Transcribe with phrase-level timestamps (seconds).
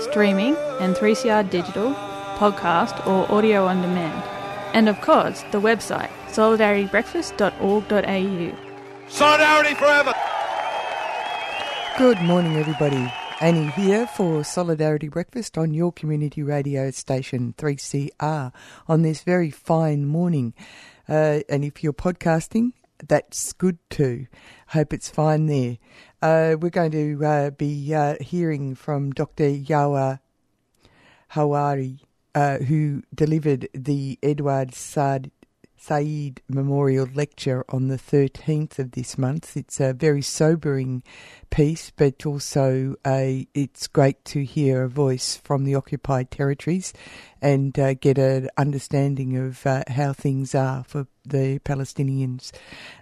[0.00, 1.92] streaming and 3CR digital,
[2.36, 4.22] podcast or audio on demand.
[4.74, 9.08] And of course, the website solidaritybreakfast.org.au.
[9.08, 10.14] Solidarity forever.
[11.96, 13.12] Good morning, everybody.
[13.40, 18.52] Annie here for Solidarity Breakfast on your community radio station 3CR
[18.88, 20.54] on this very fine morning.
[21.08, 22.72] Uh, and if you're podcasting,
[23.06, 24.26] that's good too.
[24.68, 25.78] Hope it's fine there.
[26.24, 29.46] Uh, we're going to uh, be uh, hearing from Dr.
[29.46, 30.22] Yara
[31.32, 31.98] Hawari,
[32.34, 35.30] uh, who delivered the Edward Said
[35.86, 39.54] Said Memorial Lecture on the 13th of this month.
[39.54, 41.02] It's a very sobering
[41.50, 46.94] piece, but also a, it's great to hear a voice from the occupied territories
[47.42, 52.50] and uh, get an understanding of uh, how things are for the Palestinians.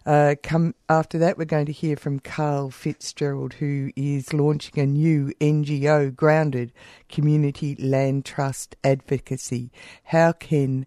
[0.04, 4.86] Uh, come after that, we're going to hear from Carl Fitzgerald, who is launching a
[4.86, 6.72] new NGO grounded
[7.08, 9.70] community land trust advocacy.
[10.02, 10.84] How can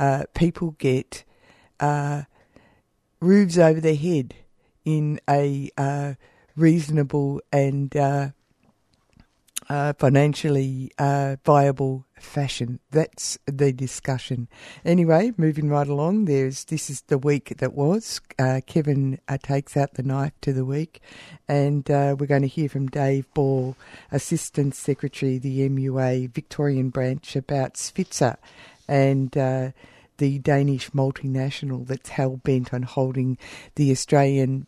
[0.00, 1.22] uh, people get
[1.80, 2.22] uh,
[3.20, 4.34] roofs over their head
[4.84, 6.14] in a uh,
[6.54, 8.30] reasonable and uh,
[9.68, 12.78] uh financially uh, viable fashion.
[12.92, 14.48] That's the discussion.
[14.84, 16.26] Anyway, moving right along.
[16.26, 18.20] There's this is the week that was.
[18.38, 21.00] Uh, Kevin takes out the knife to the week,
[21.48, 23.76] and we're going to hear from Dave Ball,
[24.12, 28.36] Assistant Secretary, the MUA Victorian branch, about Svitzer
[28.88, 29.36] and
[30.18, 33.38] the Danish multinational that's hell bent on holding
[33.74, 34.66] the Australian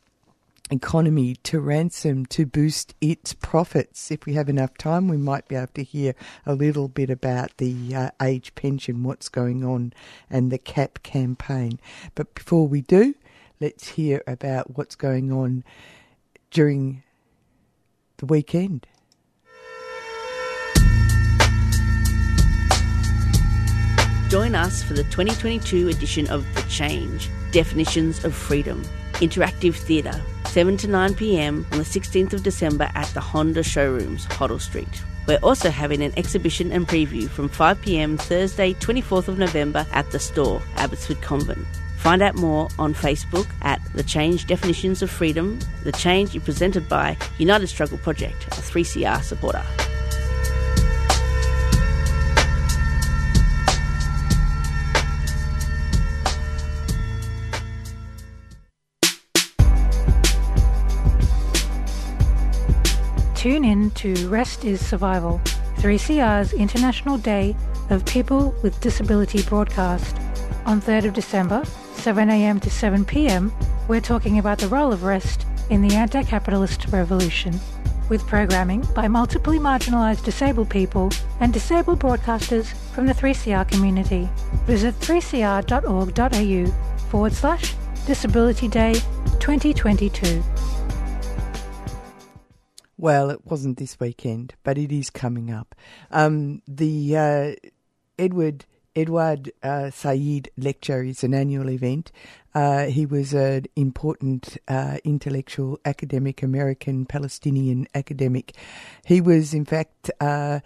[0.71, 4.11] economy to ransom to boost its profits.
[4.11, 6.15] If we have enough time, we might be able to hear
[6.45, 9.93] a little bit about the uh, age pension, what's going on,
[10.29, 11.81] and the CAP campaign.
[12.15, 13.15] But before we do,
[13.61, 15.65] let's hear about what's going on
[16.51, 17.03] during
[18.19, 18.87] the weekend.
[24.29, 28.83] Join us for the 2022 edition of The Change Definitions of Freedom
[29.15, 34.27] Interactive Theatre, 7 to 9 pm on the 16th of December at the Honda Showrooms,
[34.27, 35.03] Hoddle Street.
[35.27, 40.11] We're also having an exhibition and preview from 5 pm Thursday, 24th of November at
[40.11, 41.67] the store, Abbotsford Convent.
[41.97, 45.59] Find out more on Facebook at The Change Definitions of Freedom.
[45.85, 49.65] The Change is presented by United Struggle Project, a 3CR supporter.
[63.39, 65.41] Tune in to Rest is Survival,
[65.77, 67.55] 3CR's International Day
[67.89, 70.17] of People with Disability broadcast.
[70.67, 71.63] On 3rd of December,
[71.95, 73.53] 7am to 7pm,
[73.87, 77.55] we're talking about the role of rest in the anti capitalist revolution,
[78.09, 84.29] with programming by multiply marginalised disabled people and disabled broadcasters from the 3CR community.
[84.67, 86.67] Visit 3cr.org.au
[87.09, 88.95] forward slash Disability Day
[89.39, 90.43] 2022.
[93.01, 95.77] Well, it wasn't this weekend, but it is coming up.
[96.11, 97.69] Um, the uh,
[98.19, 98.67] Edward
[98.97, 102.11] Edward uh, Said lecture is an annual event.
[102.57, 108.57] Uh, he was an important uh, intellectual academic, American Palestinian academic.
[109.07, 110.59] He was, in fact, uh,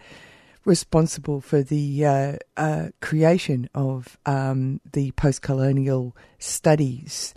[0.65, 7.35] responsible for the uh, uh, creation of um, the post colonial studies,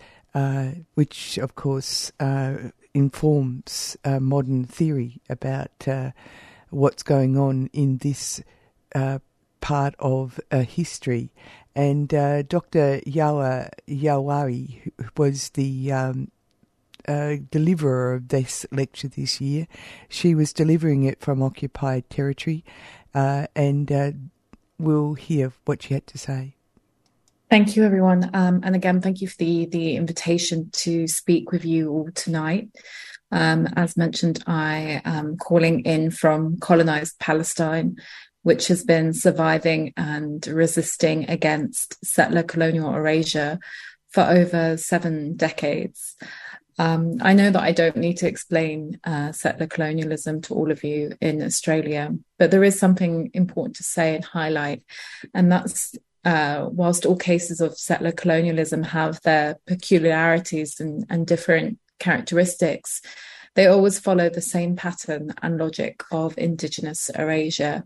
[0.94, 2.14] which, of course,
[2.96, 6.12] informs uh, modern theory about uh,
[6.70, 8.42] what's going on in this
[8.96, 9.20] uh,
[9.60, 11.32] part of history.
[11.76, 13.02] And uh, Dr.
[13.06, 16.32] Yara Hawari was the um,
[17.06, 19.68] uh, deliverer of this lecture this year.
[20.08, 22.64] She was delivering it from occupied territory,
[23.14, 24.30] uh, and
[24.80, 26.56] we'll hear what she had to say.
[27.56, 28.30] Thank you, everyone.
[28.34, 32.68] Um, and again, thank you for the, the invitation to speak with you all tonight.
[33.32, 37.96] Um, as mentioned, I am calling in from colonized Palestine,
[38.44, 43.60] which has been surviving and resisting against settler colonial erasure
[44.10, 46.18] for over seven decades.
[46.78, 50.84] Um, I know that I don't need to explain uh, settler colonialism to all of
[50.84, 54.84] you in Australia, but there is something important to say and highlight,
[55.34, 61.78] and that's uh, whilst all cases of settler colonialism have their peculiarities and, and different
[62.00, 63.02] characteristics,
[63.54, 67.84] they always follow the same pattern and logic of Indigenous erasure.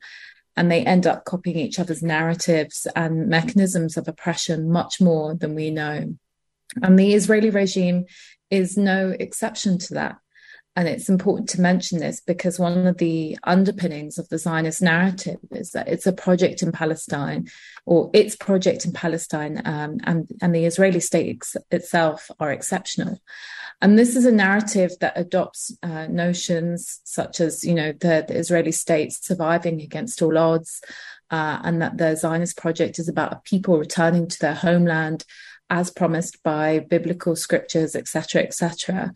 [0.56, 5.54] And they end up copying each other's narratives and mechanisms of oppression much more than
[5.54, 6.16] we know.
[6.82, 8.06] And the Israeli regime
[8.50, 10.18] is no exception to that.
[10.80, 15.36] And it's important to mention this because one of the underpinnings of the Zionist narrative
[15.52, 17.50] is that it's a project in Palestine,
[17.86, 23.20] or its project in Palestine, um, and, and the Israeli state ex- itself are exceptional.
[23.82, 28.38] And this is a narrative that adopts uh, notions such as, you know, the, the,
[28.38, 30.82] Israeli state surviving against all odds,
[31.30, 35.26] uh, and that the Zionist project is about people returning to their homeland
[35.70, 39.14] as promised by biblical scriptures, etc., etc.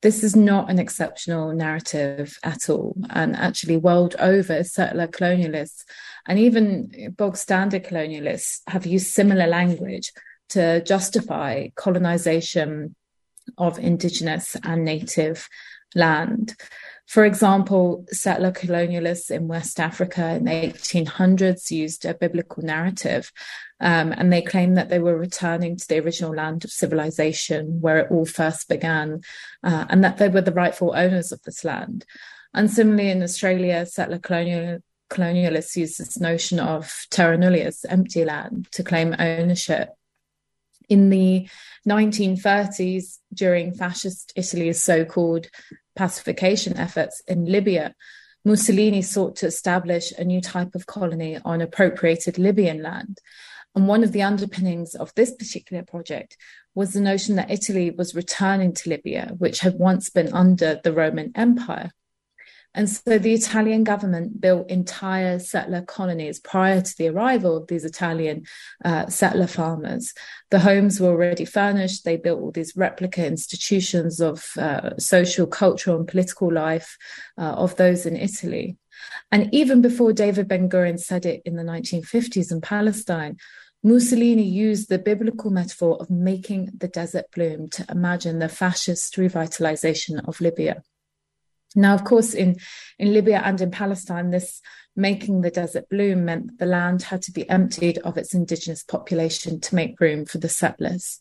[0.00, 2.96] This is not an exceptional narrative at all.
[3.10, 5.84] And actually, world over, settler colonialists
[6.26, 10.12] and even bog standard colonialists have used similar language
[10.50, 12.94] to justify colonization
[13.56, 15.48] of indigenous and native
[15.94, 16.54] land.
[17.08, 23.32] For example, settler colonialists in West Africa in the 1800s used a biblical narrative,
[23.80, 27.96] um, and they claimed that they were returning to the original land of civilization where
[27.96, 29.22] it all first began,
[29.64, 32.04] uh, and that they were the rightful owners of this land.
[32.52, 38.68] And similarly, in Australia, settler colonial, colonialists used this notion of terra nullius, empty land,
[38.72, 39.94] to claim ownership.
[40.90, 41.48] In the
[41.88, 45.46] 1930s, during fascist Italy's so called
[45.98, 47.92] pacification efforts in Libya,
[48.44, 53.18] Mussolini sought to establish a new type of colony on appropriated Libyan land.
[53.74, 56.36] And one of the underpinnings of this particular project
[56.72, 60.92] was the notion that Italy was returning to Libya, which had once been under the
[60.92, 61.90] Roman Empire.
[62.74, 67.84] And so the Italian government built entire settler colonies prior to the arrival of these
[67.84, 68.44] Italian
[68.84, 70.12] uh, settler farmers.
[70.50, 72.04] The homes were already furnished.
[72.04, 76.96] They built all these replica institutions of uh, social, cultural, and political life
[77.38, 78.76] uh, of those in Italy.
[79.32, 83.36] And even before David Ben Gurion said it in the 1950s in Palestine,
[83.82, 90.26] Mussolini used the biblical metaphor of making the desert bloom to imagine the fascist revitalization
[90.26, 90.82] of Libya.
[91.76, 92.56] Now, of course, in,
[92.98, 94.60] in Libya and in Palestine, this
[94.96, 98.82] making the desert bloom meant that the land had to be emptied of its indigenous
[98.82, 101.20] population to make room for the settlers.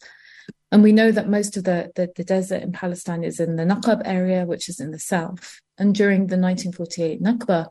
[0.71, 3.63] And we know that most of the, the, the desert in Palestine is in the
[3.63, 5.61] Naqab area, which is in the south.
[5.77, 7.67] And during the 1948 Nakba,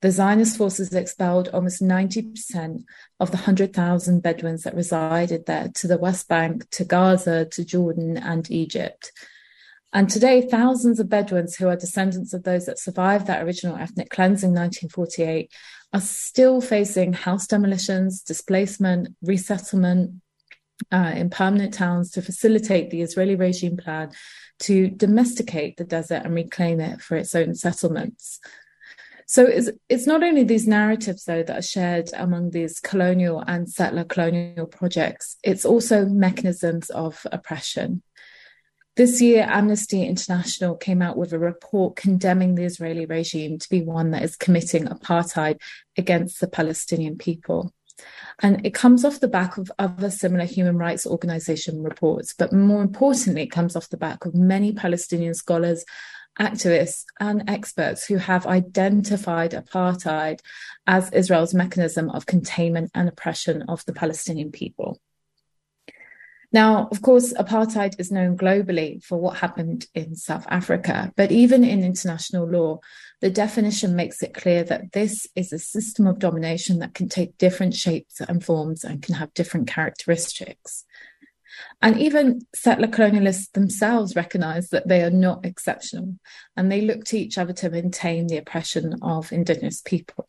[0.00, 2.84] the Zionist forces expelled almost 90%
[3.18, 8.16] of the 100,000 Bedouins that resided there to the West Bank, to Gaza, to Jordan,
[8.16, 9.12] and Egypt.
[9.92, 14.10] And today, thousands of Bedouins who are descendants of those that survived that original ethnic
[14.10, 15.50] cleansing 1948
[15.94, 20.20] are still facing house demolitions, displacement, resettlement
[20.92, 24.10] uh, in permanent towns to facilitate the Israeli regime plan
[24.60, 28.40] to domesticate the desert and reclaim it for its own settlements.
[29.26, 33.68] So it's, it's not only these narratives, though, that are shared among these colonial and
[33.68, 38.02] settler colonial projects, it's also mechanisms of oppression.
[38.98, 43.80] This year, Amnesty International came out with a report condemning the Israeli regime to be
[43.80, 45.60] one that is committing apartheid
[45.96, 47.72] against the Palestinian people.
[48.42, 52.82] And it comes off the back of other similar human rights organization reports, but more
[52.82, 55.84] importantly, it comes off the back of many Palestinian scholars,
[56.40, 60.40] activists, and experts who have identified apartheid
[60.88, 64.98] as Israel's mechanism of containment and oppression of the Palestinian people.
[66.50, 71.62] Now, of course, apartheid is known globally for what happened in South Africa, but even
[71.62, 72.80] in international law,
[73.20, 77.36] the definition makes it clear that this is a system of domination that can take
[77.36, 80.86] different shapes and forms and can have different characteristics.
[81.82, 86.14] And even settler colonialists themselves recognize that they are not exceptional,
[86.56, 90.26] and they look to each other to maintain the oppression of Indigenous people.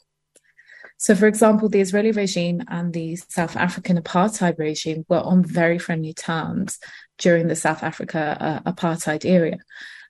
[1.00, 5.80] So, for example, the Israeli regime and the South African apartheid regime were on very
[5.80, 6.78] friendly terms
[7.18, 9.58] during the South Africa uh, apartheid era.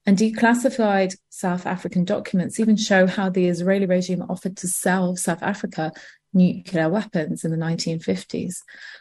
[0.07, 5.43] And declassified South African documents even show how the Israeli regime offered to sell South
[5.43, 5.91] Africa
[6.33, 8.55] nuclear weapons in the 1950s,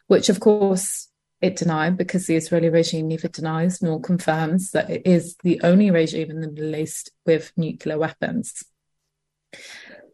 [0.09, 1.09] which of course
[1.41, 5.91] it denied because the Israeli regime neither denies nor confirms that it is the only
[5.91, 8.63] regime in the Middle East with nuclear weapons.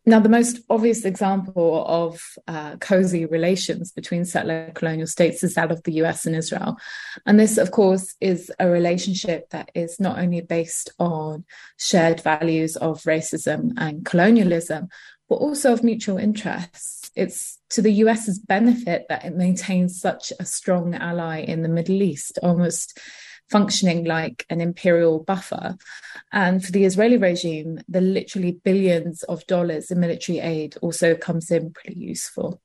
[0.06, 5.70] Now, the most obvious example of uh, cozy relations between settler colonial states is that
[5.70, 6.76] of the US and Israel.
[7.24, 11.44] And this, of course, is a relationship that is not only based on
[11.78, 14.88] shared values of racism and colonialism,
[15.28, 17.10] but also of mutual interests.
[17.16, 22.02] It's to the US's benefit that it maintains such a strong ally in the Middle
[22.02, 22.98] East, almost
[23.50, 25.76] functioning like an imperial buffer.
[26.32, 31.50] And for the Israeli regime, the literally billions of dollars in military aid also comes
[31.50, 32.60] in pretty useful.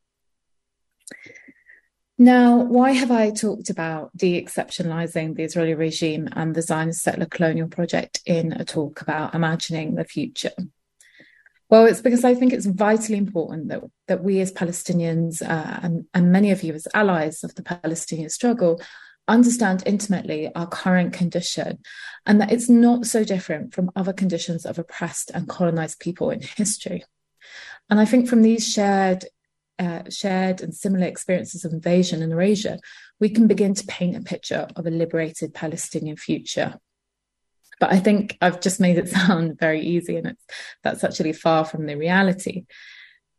[2.21, 7.25] Now, why have I talked about de exceptionalizing the Israeli regime and the Zionist settler
[7.25, 10.51] colonial project in a talk about imagining the future?
[11.69, 16.05] Well, it's because I think it's vitally important that, that we as Palestinians uh, and,
[16.13, 18.81] and many of you as allies of the Palestinian struggle
[19.29, 21.79] understand intimately our current condition
[22.25, 26.41] and that it's not so different from other conditions of oppressed and colonized people in
[26.41, 27.03] history.
[27.89, 29.25] And I think from these shared
[29.79, 32.77] uh, shared and similar experiences of invasion and erasure,
[33.21, 36.77] we can begin to paint a picture of a liberated Palestinian future.
[37.79, 40.45] But I think I've just made it sound very easy, and it's,
[40.83, 42.65] that's actually far from the reality.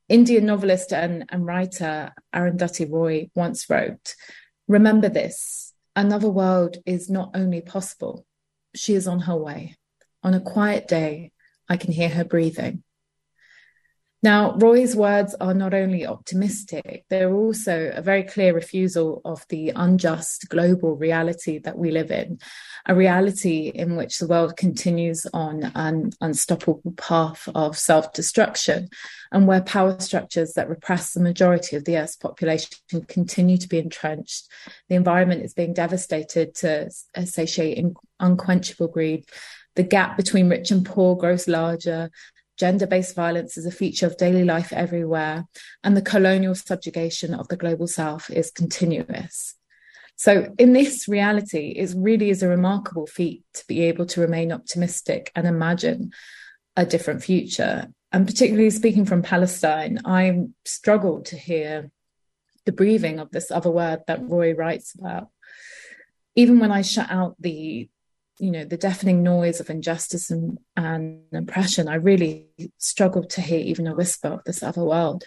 [0.09, 4.15] Indian novelist and, and writer Arundhati Roy once wrote,
[4.67, 5.70] Remember this
[6.01, 8.25] Another world is not only possible,
[8.75, 9.77] she is on her way.
[10.23, 11.31] On a quiet day,
[11.69, 12.83] I can hear her breathing.
[14.23, 19.73] Now, Roy's words are not only optimistic, they're also a very clear refusal of the
[19.75, 22.39] unjust global reality that we live in,
[22.87, 28.91] a reality in which the world continues on an unstoppable path of self destruction,
[29.33, 32.69] and where power structures that repress the majority of the Earth's population
[33.09, 34.49] continue to be entrenched.
[34.91, 36.91] The environment is being devastated to
[37.25, 37.83] satiate
[38.19, 39.25] unquenchable greed.
[39.77, 42.11] The gap between rich and poor grows larger
[42.61, 45.47] Gender based violence is a feature of daily life everywhere,
[45.83, 49.55] and the colonial subjugation of the global south is continuous.
[50.17, 54.53] So, in this reality, it really is a remarkable feat to be able to remain
[54.53, 56.11] optimistic and imagine
[56.77, 57.89] a different future.
[58.13, 61.91] And particularly speaking from Palestine, I struggle to hear
[62.67, 65.29] the breathing of this other word that Roy writes about.
[66.37, 67.89] Even when I shut out the
[68.41, 73.61] you know the deafening noise of injustice and, and oppression i really struggled to hear
[73.61, 75.25] even a whisper of this other world.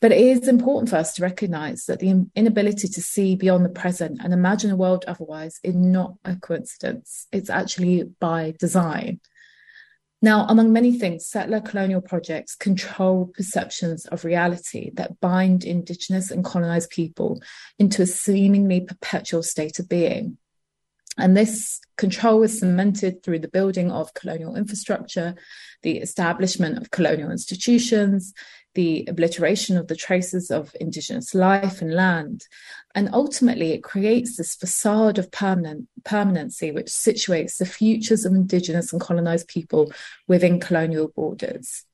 [0.00, 3.70] But it is important for us to recognize that the inability to see beyond the
[3.70, 7.26] present and imagine a world otherwise is not a coincidence.
[7.32, 9.20] It's actually by design.
[10.20, 16.44] Now, among many things, settler colonial projects control perceptions of reality that bind Indigenous and
[16.44, 17.40] colonized people
[17.78, 20.36] into a seemingly perpetual state of being.
[21.18, 25.34] And this control was cemented through the building of colonial infrastructure,
[25.82, 28.34] the establishment of colonial institutions,
[28.74, 32.44] the obliteration of the traces of Indigenous life and land.
[32.94, 38.92] And ultimately, it creates this facade of permanent, permanency, which situates the futures of Indigenous
[38.92, 39.90] and colonized people
[40.28, 41.85] within colonial borders.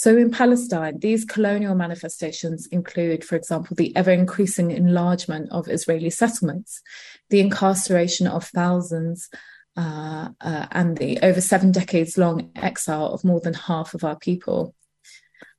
[0.00, 6.08] So in Palestine, these colonial manifestations include, for example, the ever increasing enlargement of Israeli
[6.08, 6.80] settlements,
[7.28, 9.28] the incarceration of thousands,
[9.76, 14.16] uh, uh, and the over seven decades long exile of more than half of our
[14.16, 14.74] people.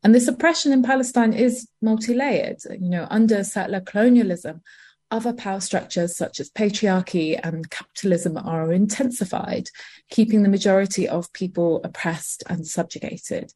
[0.04, 2.62] And this oppression in Palestine is multi layered.
[2.68, 4.64] You know, under settler colonialism,
[5.12, 9.70] other power structures such as patriarchy and capitalism are intensified,
[10.10, 13.54] keeping the majority of people oppressed and subjugated.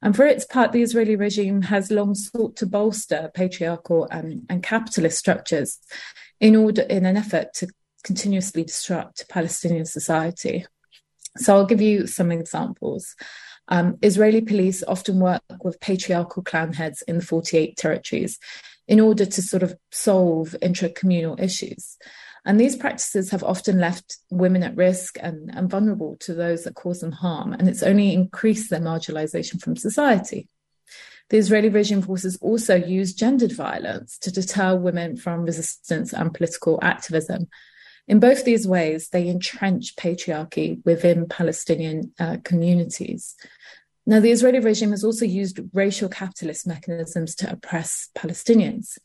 [0.00, 4.62] And for its part, the Israeli regime has long sought to bolster patriarchal and, and
[4.62, 5.78] capitalist structures
[6.40, 7.68] in order in an effort to
[8.04, 10.64] continuously disrupt Palestinian society.
[11.36, 13.16] So I'll give you some examples.
[13.68, 18.38] Um, Israeli police often work with patriarchal clan heads in the 48 territories
[18.86, 21.98] in order to sort of solve intra-communal issues.
[22.44, 26.74] And these practices have often left women at risk and, and vulnerable to those that
[26.74, 30.48] cause them harm, and it's only increased their marginalization from society.
[31.30, 36.78] The Israeli regime forces also use gendered violence to deter women from resistance and political
[36.80, 37.48] activism.
[38.06, 43.36] In both these ways, they entrench patriarchy within Palestinian uh, communities.
[44.06, 48.96] Now, the Israeli regime has also used racial capitalist mechanisms to oppress Palestinians.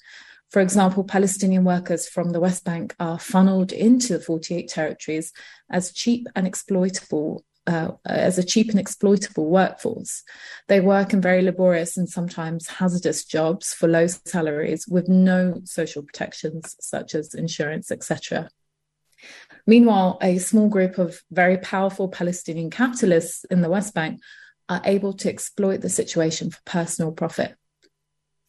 [0.53, 5.33] For example, Palestinian workers from the West Bank are funneled into the 48 territories
[5.71, 10.21] as cheap and exploitable uh, as a cheap and exploitable workforce.
[10.67, 16.03] They work in very laborious and sometimes hazardous jobs for low salaries with no social
[16.03, 18.47] protections such as insurance, etc.
[19.65, 24.19] Meanwhile, a small group of very powerful Palestinian capitalists in the West Bank
[24.69, 27.55] are able to exploit the situation for personal profit.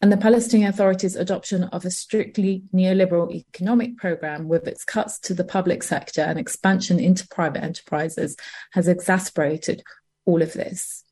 [0.04, 5.32] And the Palestinian Authority's adoption of a strictly neoliberal economic program with its cuts to
[5.32, 8.36] the public sector and expansion into private enterprises
[8.72, 9.82] has exacerbated
[10.26, 11.04] all of this.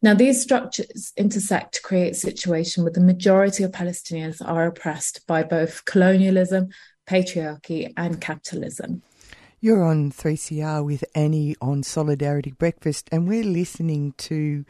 [0.00, 5.26] Now, these structures intersect to create a situation where the majority of Palestinians are oppressed
[5.26, 6.70] by both colonialism,
[7.06, 9.02] patriarchy, and capitalism.
[9.60, 14.64] You're on 3CR with Annie on Solidarity Breakfast, and we're listening to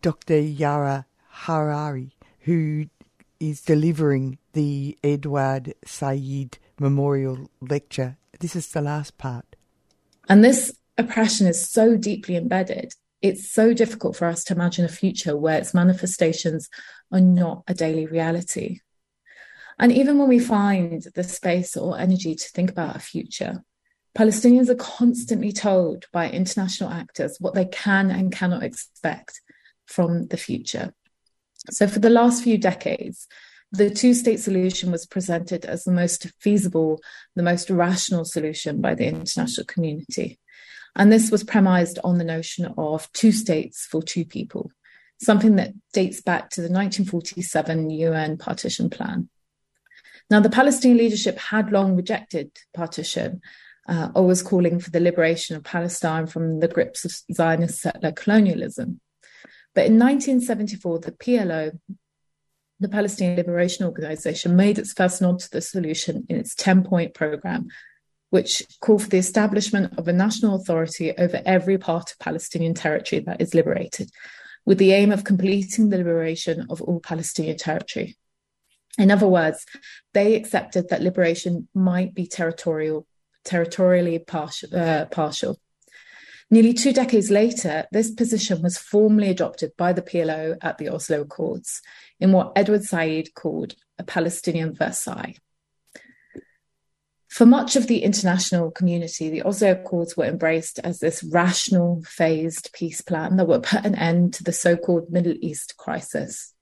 [0.00, 0.38] Dr.
[0.38, 1.04] Yara
[1.42, 2.12] Hawari,
[2.44, 2.86] who
[3.50, 8.16] is delivering the Edward Said Memorial Lecture.
[8.40, 9.56] This is the last part.
[10.30, 12.94] And this oppression is so deeply embedded.
[13.20, 16.70] It's so difficult for us to imagine a future where its manifestations
[17.12, 18.80] are not a daily reality.
[19.78, 23.62] And even when we find the space or energy to think about a future,
[24.16, 29.42] Palestinians are constantly told by international actors what they can and cannot expect
[29.84, 30.94] from the future.
[31.70, 33.26] So, for the last few decades,
[33.72, 37.00] the two state solution was presented as the most feasible,
[37.34, 40.38] the most rational solution by the international community.
[40.94, 44.70] And this was premised on the notion of two states for two people,
[45.20, 49.28] something that dates back to the 1947 UN partition plan.
[50.30, 53.42] Now, the Palestinian leadership had long rejected partition
[53.88, 59.00] uh, always calling for the liberation of Palestine from the grips of Zionist settler colonialism.
[59.74, 61.78] But in 1974, the PLO,
[62.80, 67.14] the Palestinian Liberation Organization, made its first nod to the solution in its 10 point
[67.14, 67.68] program,
[68.30, 73.20] which called for the establishment of a national authority over every part of Palestinian territory
[73.20, 74.10] that is liberated,
[74.64, 78.16] with the aim of completing the liberation of all Palestinian territory.
[78.96, 79.66] In other words,
[80.12, 83.06] they accepted that liberation might be territorial
[83.44, 85.58] territorially partial, uh, partial.
[86.54, 91.22] Nearly two decades later, this position was formally adopted by the PLO at the Oslo
[91.22, 91.82] Accords
[92.20, 95.34] in what Edward Said called a Palestinian Versailles.
[97.26, 102.70] For much of the international community, the Oslo Accords were embraced as this rational, phased
[102.72, 106.53] peace plan that would put an end to the so called Middle East crisis.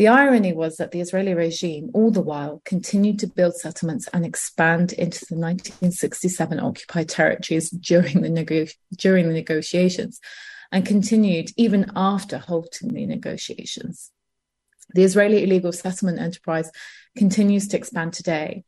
[0.00, 4.24] The irony was that the Israeli regime, all the while, continued to build settlements and
[4.24, 10.18] expand into the 1967 occupied territories during the, during the negotiations
[10.72, 14.10] and continued even after halting the negotiations.
[14.94, 16.70] The Israeli illegal settlement enterprise
[17.14, 18.64] continues to expand today,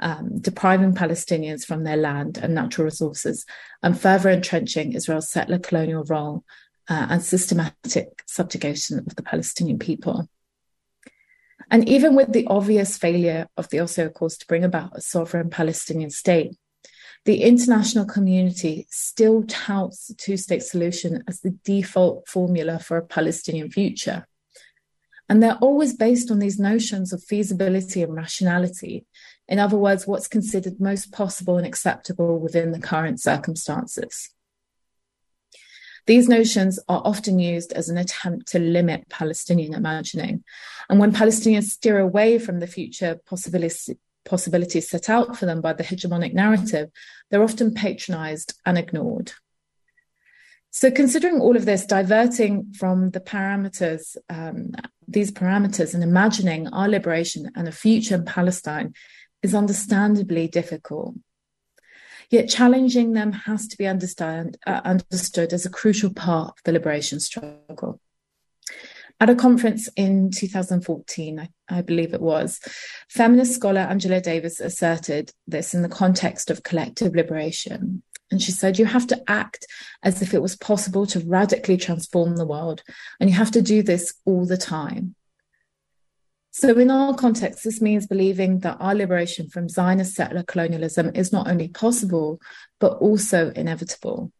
[0.00, 3.46] um, depriving Palestinians from their land and natural resources,
[3.82, 6.44] and further entrenching Israel's settler colonial role
[6.90, 10.28] uh, and systematic subjugation of the Palestinian people.
[11.74, 15.50] And even with the obvious failure of the Oslo Accords to bring about a sovereign
[15.50, 16.54] Palestinian state,
[17.24, 23.04] the international community still touts the two state solution as the default formula for a
[23.04, 24.24] Palestinian future.
[25.28, 29.04] And they're always based on these notions of feasibility and rationality.
[29.48, 34.30] In other words, what's considered most possible and acceptable within the current circumstances.
[36.06, 40.44] These notions are often used as an attempt to limit Palestinian imagining.
[40.90, 43.90] And when Palestinians steer away from the future possibilities,
[44.24, 46.90] possibilities set out for them by the hegemonic narrative,
[47.30, 49.32] they're often patronized and ignored.
[50.70, 54.72] So, considering all of this, diverting from the parameters, um,
[55.06, 58.92] these parameters, and imagining our liberation and a future in Palestine
[59.42, 61.14] is understandably difficult.
[62.30, 66.72] Yet challenging them has to be understand, uh, understood as a crucial part of the
[66.72, 68.00] liberation struggle.
[69.20, 72.60] At a conference in 2014, I, I, believe it was,
[73.08, 78.02] feminist scholar Angela Davis asserted this in the context of collective liberation.
[78.30, 79.66] And she said, You have to act
[80.02, 82.82] as if it was possible to radically transform the world.
[83.20, 85.14] And you have to do this all the time.
[86.56, 91.32] So, in our context, this means believing that our liberation from Zionist settler colonialism is
[91.32, 92.40] not only possible,
[92.78, 94.30] but also inevitable.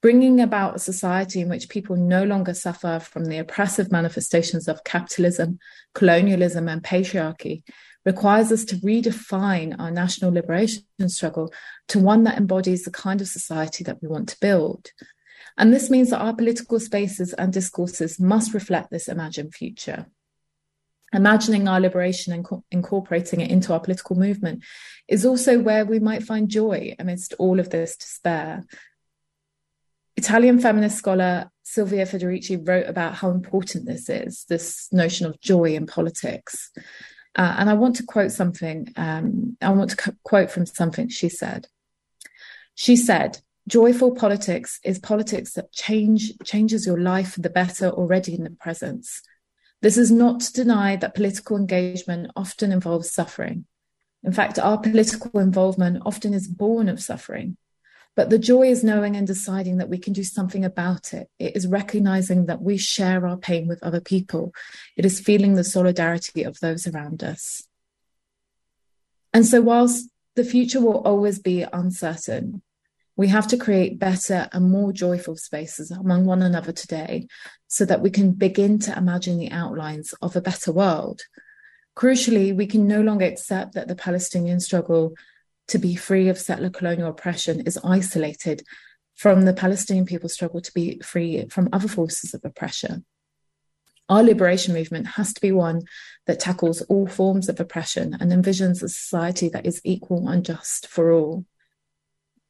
[0.00, 4.82] Bringing about a society in which people no longer suffer from the oppressive manifestations of
[4.82, 5.58] capitalism,
[5.92, 7.64] colonialism, and patriarchy
[8.06, 11.52] requires us to redefine our national liberation struggle
[11.88, 14.90] to one that embodies the kind of society that we want to build.
[15.58, 20.06] And this means that our political spaces and discourses must reflect this imagined future
[21.12, 24.62] imagining our liberation and co- incorporating it into our political movement
[25.08, 28.64] is also where we might find joy amidst all of this despair.
[30.16, 35.74] Italian feminist scholar Silvia Federici wrote about how important this is, this notion of joy
[35.74, 36.70] in politics.
[37.36, 41.28] Uh, and I want to quote something, um, I want to quote from something she
[41.28, 41.68] said.
[42.74, 48.34] She said, Joyful politics is politics that change changes your life for the better already
[48.34, 49.20] in the presence.
[49.80, 53.66] This is not to deny that political engagement often involves suffering.
[54.24, 57.56] In fact, our political involvement often is born of suffering.
[58.16, 61.30] But the joy is knowing and deciding that we can do something about it.
[61.38, 64.52] It is recognizing that we share our pain with other people.
[64.96, 67.68] It is feeling the solidarity of those around us.
[69.32, 72.62] And so, whilst the future will always be uncertain,
[73.18, 77.26] we have to create better and more joyful spaces among one another today
[77.66, 81.22] so that we can begin to imagine the outlines of a better world.
[81.96, 85.14] Crucially, we can no longer accept that the Palestinian struggle
[85.66, 88.62] to be free of settler colonial oppression is isolated
[89.16, 93.04] from the Palestinian people's struggle to be free from other forces of oppression.
[94.08, 95.82] Our liberation movement has to be one
[96.26, 100.86] that tackles all forms of oppression and envisions a society that is equal and just
[100.86, 101.44] for all.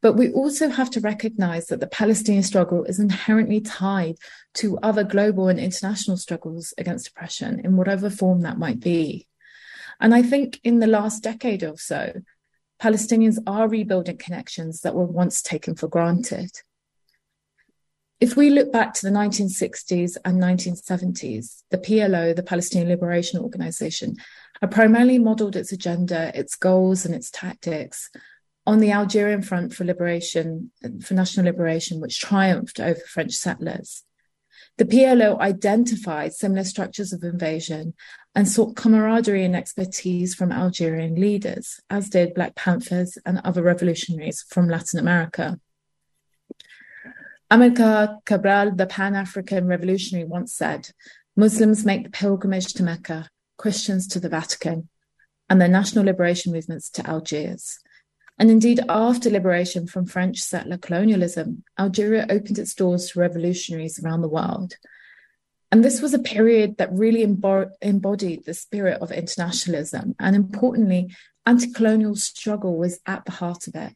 [0.01, 4.17] But we also have to recognize that the Palestinian struggle is inherently tied
[4.55, 9.27] to other global and international struggles against oppression in whatever form that might be.
[10.01, 12.13] And I think in the last decade or so,
[12.81, 16.51] Palestinians are rebuilding connections that were once taken for granted.
[18.21, 24.17] If we look back to the 1960s and 1970s, the PLO, the Palestinian Liberation Organization,
[24.61, 28.11] had primarily modeled its agenda, its goals, and its tactics
[28.69, 30.71] on the Algerian Front for Liberation,
[31.03, 34.05] for National Liberation, which triumphed over French settlers.
[34.77, 37.95] The PLO identified similar structures of invasion
[38.35, 44.45] and sought camaraderie and expertise from Algerian leaders, as did Black Panthers and other revolutionaries
[44.47, 45.59] from Latin America.
[47.51, 50.91] Amilcar Cabral, the Pan African revolutionary, once said
[51.37, 54.91] Muslims make the pilgrimage to Mecca, Christians to the Vatican,
[55.49, 57.79] and their national liberation movements to Algiers.
[58.39, 64.23] And indeed, after liberation from French settler colonialism, Algeria opened its doors to revolutionaries around
[64.23, 64.77] the world.
[65.71, 70.15] And this was a period that really embodied the spirit of internationalism.
[70.19, 73.95] And importantly, anti colonial struggle was at the heart of it.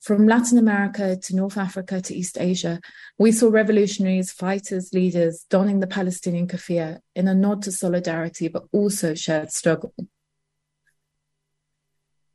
[0.00, 2.80] From Latin America to North Africa to East Asia,
[3.18, 8.64] we saw revolutionaries, fighters, leaders donning the Palestinian keffiyeh in a nod to solidarity, but
[8.72, 9.94] also shared struggle.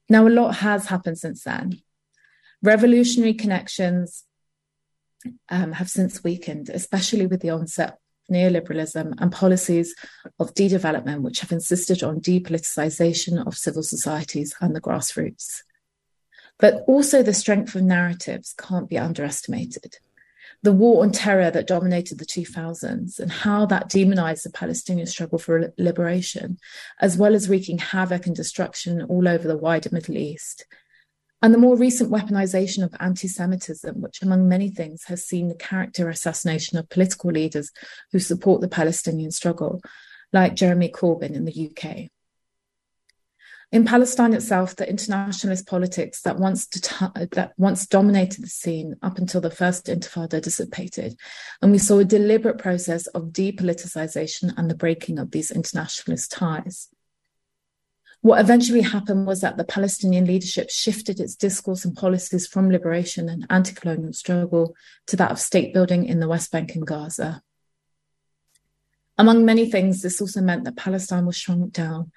[0.10, 1.82] Now, a lot has happened since then.
[2.62, 4.24] Revolutionary connections
[5.50, 9.96] um, have since weakened, especially with the onset of neoliberalism and policies
[10.40, 15.64] of de development, which have insisted on depoliticization of civil societies and the grassroots.
[16.60, 19.98] But also, the strength of narratives can't be underestimated.
[20.64, 25.38] The war on terror that dominated the 2000s and how that demonized the Palestinian struggle
[25.38, 26.58] for liberation,
[27.00, 30.66] as well as wreaking havoc and destruction all over the wider Middle East,
[31.42, 35.56] and the more recent weaponization of anti Semitism, which, among many things, has seen the
[35.56, 37.72] character assassination of political leaders
[38.12, 39.82] who support the Palestinian struggle,
[40.34, 42.10] like Jeremy Corbyn in the UK.
[43.70, 49.42] In Palestine itself, the internationalist politics that once, that once dominated the scene up until
[49.42, 51.18] the first intifada dissipated,
[51.62, 56.88] and we saw a deliberate process of depoliticization and the breaking of these internationalist ties.
[58.22, 63.28] What eventually happened was that the Palestinian leadership shifted its discourse and policies from liberation
[63.28, 64.76] and anti colonial struggle
[65.08, 67.42] to that of state building in the West Bank and Gaza.
[69.18, 72.12] Among many things, this also meant that Palestine was shrunk down,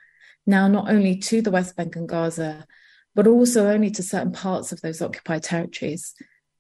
[0.47, 2.67] now not only to the West Bank and Gaza,
[3.15, 6.15] but also only to certain parts of those occupied territories.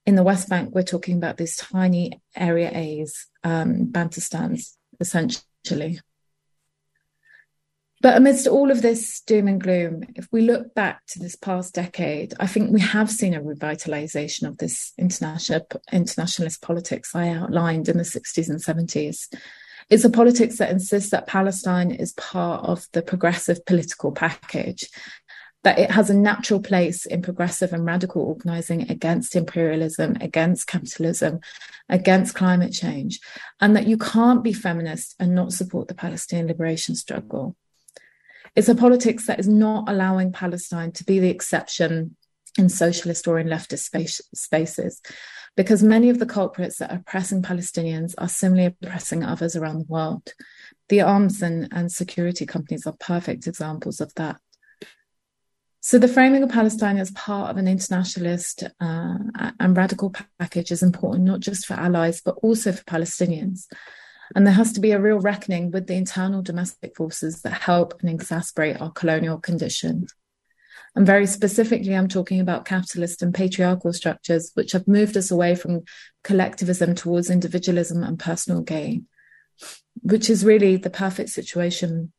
[0.06, 6.00] In the West Bank, we're talking about these tiny Area A's, um, Bantustans, essentially.
[8.02, 11.74] But amidst all of this doom and gloom, if we look back to this past
[11.74, 17.90] decade, I think we have seen a revitalization of this international internationalist politics I outlined
[17.90, 19.28] in the 60s and 70s.
[19.90, 24.88] It's a politics that insists that Palestine is part of the progressive political package,
[25.64, 31.40] that it has a natural place in progressive and radical organizing against imperialism, against capitalism,
[31.88, 33.18] against climate change,
[33.60, 37.56] and that you can't be feminist and not support the Palestinian liberation struggle.
[38.54, 42.16] It's a politics that is not allowing Palestine to be the exception
[42.58, 45.02] in socialist or in leftist space, spaces,
[45.56, 49.92] because many of the culprits that are oppressing Palestinians are similarly oppressing others around the
[49.92, 50.32] world.
[50.88, 54.40] The arms and, and security companies are perfect examples of that.
[55.82, 59.18] So, the framing of Palestine as part of an internationalist uh,
[59.58, 63.66] and radical package is important not just for allies, but also for Palestinians.
[64.34, 68.00] And there has to be a real reckoning with the internal domestic forces that help
[68.00, 70.06] and exasperate our colonial condition.
[70.96, 75.54] And very specifically, I'm talking about capitalist and patriarchal structures, which have moved us away
[75.54, 75.84] from
[76.24, 79.06] collectivism towards individualism and personal gain,
[80.02, 82.12] which is really the perfect situation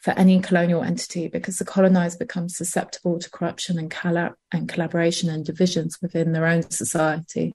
[0.00, 5.30] for any colonial entity because the colonized become susceptible to corruption and, collab- and collaboration
[5.30, 7.54] and divisions within their own society.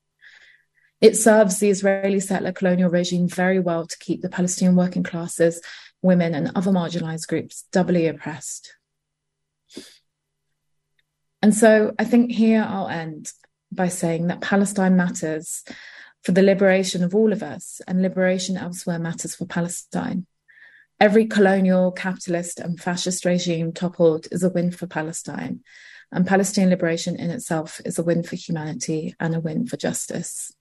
[0.99, 5.61] It serves the Israeli settler colonial regime very well to keep the Palestinian working classes,
[6.01, 8.73] women, and other marginalized groups doubly oppressed.
[11.43, 13.29] And so I think here I'll end
[13.69, 15.65] by saying that Palestine matters
[16.23, 20.25] for the liberation of all of us, and liberation elsewhere matters for Palestine.
[21.01, 25.59] Every colonial, capitalist, and fascist regime toppled is a win for Palestine.
[26.13, 30.53] And Palestinian liberation in itself is a win for humanity and a win for justice.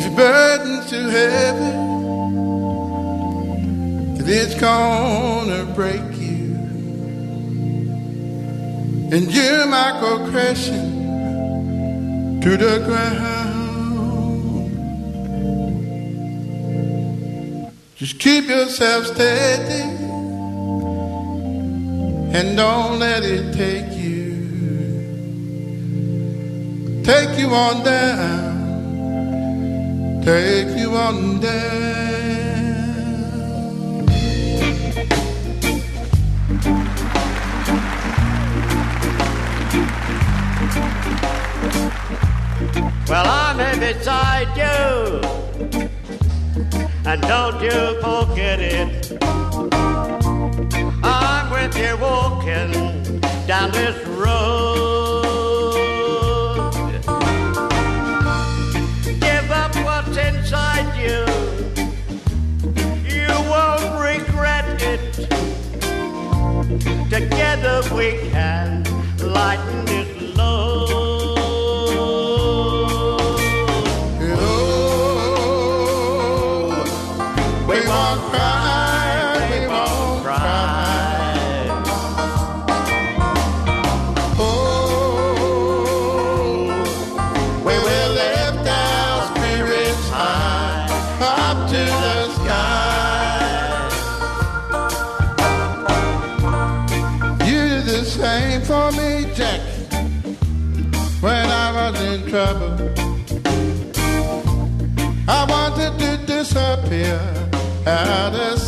[0.00, 1.76] If your burden's too heavy,
[4.32, 6.54] it's gonna break you.
[9.12, 11.02] And you might go crashing
[12.40, 13.58] to the ground.
[17.96, 19.82] Just keep yourself steady
[22.38, 24.30] and don't let it take you.
[27.04, 28.49] Take you on down
[30.22, 31.80] take you on down.
[43.08, 45.20] Well, I'm here beside you,
[47.06, 49.18] and don't you forget it.
[51.02, 55.19] I'm with you walking down this road.
[67.10, 68.84] Together we can
[69.18, 71.09] lighten this load.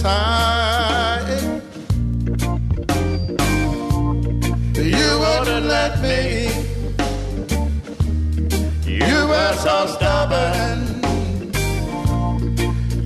[0.02, 1.28] Sight.
[4.74, 6.48] You wouldn't let me.
[9.00, 10.80] You were so stubborn.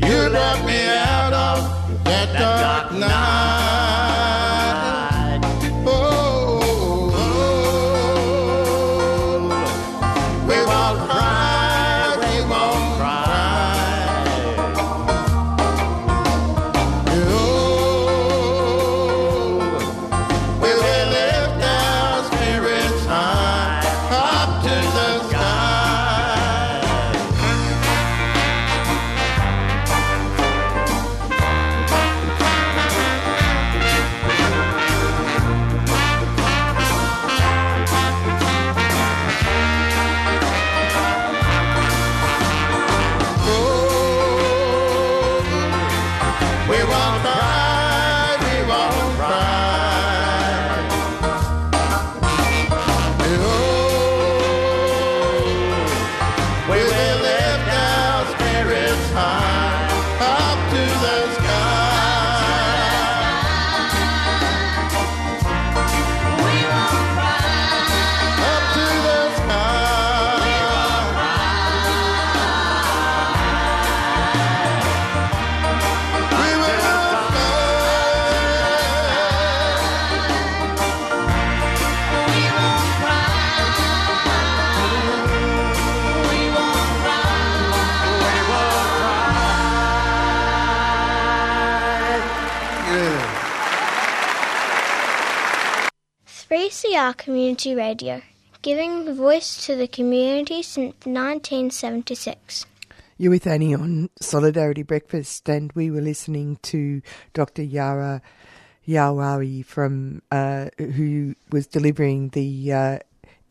[0.06, 3.55] You left me out of that dark night.
[97.56, 98.22] Community Radio,
[98.60, 102.66] giving voice to the community since 1976.
[103.16, 107.00] You're with Annie on Solidarity Breakfast, and we were listening to
[107.32, 107.62] Dr.
[107.62, 108.20] Yara
[108.86, 112.98] Hawari from uh, who was delivering the uh,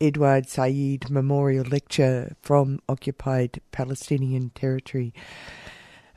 [0.00, 5.12] Edward Said Memorial Lecture from occupied Palestinian territory.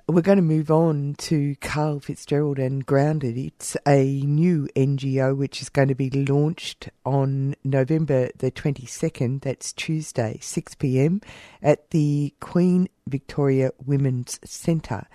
[0.09, 3.37] We're going to move on to Carl Fitzgerald and Grounded.
[3.37, 9.71] It's a new NGO which is going to be launched on November the 22nd, that's
[9.71, 11.21] Tuesday, 6 pm,
[11.61, 15.05] at the Queen Victoria Women's Centre.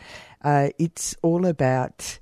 [0.43, 2.21] Uh, it's all about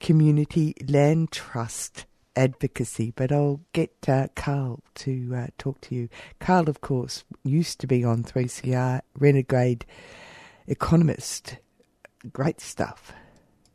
[0.00, 2.06] community land trust
[2.36, 6.08] advocacy, but I'll get uh, Carl to uh, talk to you.
[6.40, 9.84] Carl, of course, used to be on 3CR, renegade
[10.66, 11.58] economist
[12.32, 13.12] great stuff.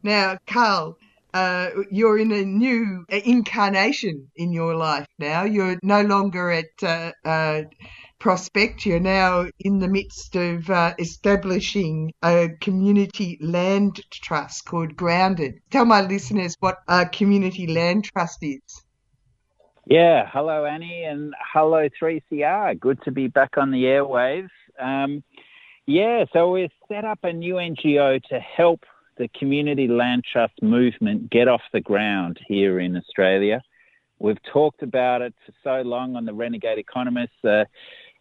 [0.04, 0.98] Now, Carl,
[1.34, 5.44] uh, you're in a new incarnation in your life now.
[5.44, 7.64] You're no longer at uh, uh,
[8.20, 8.74] Prosper.
[8.80, 15.60] You're now in the midst of uh, establishing a community land trust called Grounded.
[15.70, 18.84] Tell my listeners what a community land trust is.
[19.86, 22.80] Yeah, hello Annie and hello 3CR.
[22.80, 24.50] Good to be back on the airwaves.
[24.80, 25.24] Um,
[25.90, 28.82] yeah, so we've set up a new NGO to help
[29.18, 33.64] the community land trust movement get off the ground here in Australia.
[34.20, 37.44] We've talked about it for so long on the Renegade Economists.
[37.44, 37.66] Uh,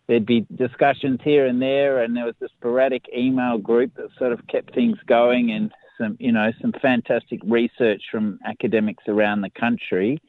[0.07, 4.33] there'd be discussions here and there, and there was a sporadic email group that sort
[4.33, 9.51] of kept things going, and some, you know, some fantastic research from academics around the
[9.51, 10.23] country,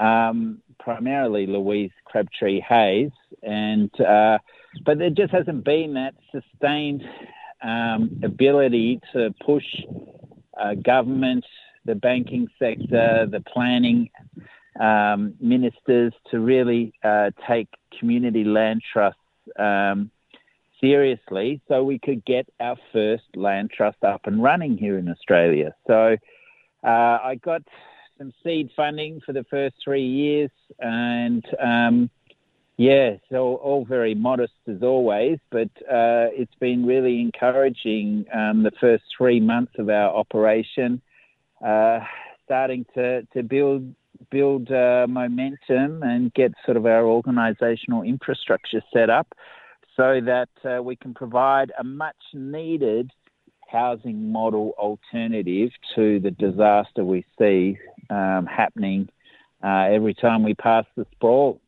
[0.00, 4.38] um, primarily Louise Crabtree Hayes, and uh,
[4.84, 7.02] but there just hasn't been that sustained
[7.62, 9.64] um, ability to push
[10.60, 11.44] uh, government,
[11.84, 14.10] the banking sector, the planning
[14.80, 19.18] um, ministers to really uh, take community land trusts
[19.58, 20.10] um,
[20.80, 25.74] seriously so we could get our first land trust up and running here in Australia.
[25.86, 26.16] So
[26.84, 26.86] uh,
[27.22, 27.62] I got
[28.18, 32.10] some seed funding for the first three years and um,
[32.82, 38.72] yeah, so all very modest as always, but uh, it's been really encouraging um, the
[38.80, 41.00] first three months of our operation,
[41.64, 42.00] uh,
[42.44, 43.94] starting to, to build
[44.30, 49.28] build uh, momentum and get sort of our organisational infrastructure set up
[49.96, 53.10] so that uh, we can provide a much needed
[53.68, 57.76] housing model alternative to the disaster we see
[58.10, 59.08] um, happening
[59.62, 61.60] uh, every time we pass the sprawl.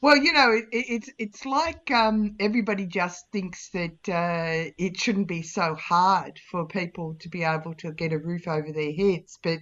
[0.00, 5.26] Well, you know, it, it's it's like um, everybody just thinks that uh, it shouldn't
[5.26, 9.38] be so hard for people to be able to get a roof over their heads.
[9.42, 9.58] But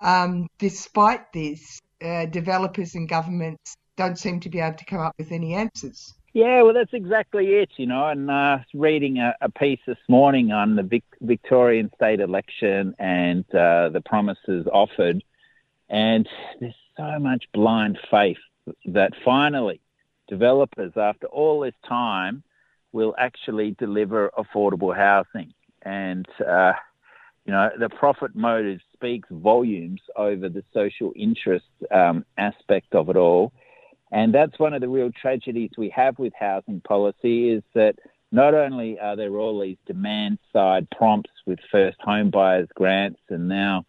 [0.00, 5.14] um, despite this, uh, developers and governments don't seem to be able to come up
[5.18, 6.14] with any answers.
[6.32, 8.08] Yeah, well, that's exactly it, you know.
[8.08, 13.44] And uh, reading a, a, piece this morning on the Vic- Victorian state election and
[13.54, 15.22] uh, the promises offered,
[15.88, 18.38] and there's so much blind faith
[18.86, 19.80] that finally
[20.28, 22.42] developers, after all this time,
[22.92, 25.52] will actually deliver affordable housing.
[25.82, 26.72] And, uh,
[27.44, 33.16] you know, the profit motive speaks volumes over the social interest um, aspect of it
[33.16, 33.52] all.
[34.10, 37.96] And that's one of the real tragedies we have with housing policy is that
[38.30, 43.48] not only are there all these demand side prompts with first home buyers grants and
[43.48, 43.84] now,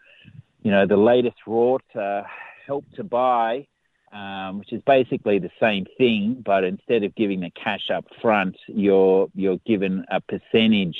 [0.64, 2.24] you know, the latest rort uh,
[2.66, 3.68] help to buy
[4.16, 8.56] um, which is basically the same thing, but instead of giving the cash up front,
[8.68, 10.98] you're you're given a percentage.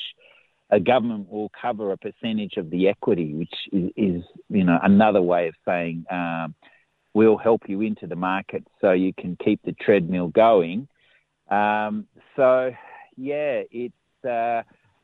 [0.72, 5.22] A government will cover a percentage of the equity, which is, is you know another
[5.22, 6.56] way of saying um,
[7.14, 10.88] we'll help you into the market so you can keep the treadmill going.
[11.50, 12.72] Um, so
[13.16, 14.64] yeah, it's uh,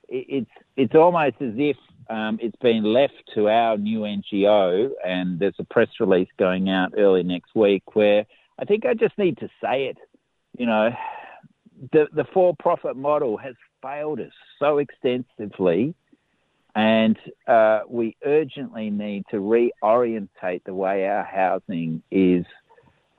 [0.09, 1.77] it, it's it's almost as if
[2.11, 6.93] um, it's been left to our new NGO, and there's a press release going out
[6.97, 8.25] early next week where
[8.59, 9.97] I think I just need to say it.
[10.57, 10.89] You know,
[11.93, 15.95] the the for-profit model has failed us so extensively,
[16.75, 22.45] and uh, we urgently need to reorientate the way our housing is.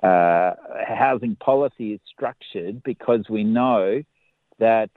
[0.03, 4.03] Uh, housing policy is structured because we know
[4.59, 4.91] that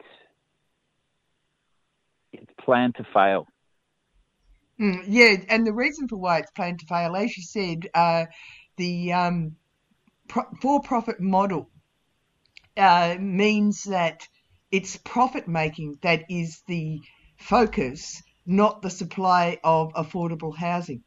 [2.33, 3.48] it's planned to fail.
[4.80, 8.26] Mm, yeah, and the reason for why it's planned to fail, as you said, uh,
[8.78, 9.56] the um,
[10.28, 11.69] pro- for-profit model
[12.78, 14.28] uh, means that
[14.71, 17.00] it's profit making that is the
[17.38, 21.04] focus, not the supply of affordable housing.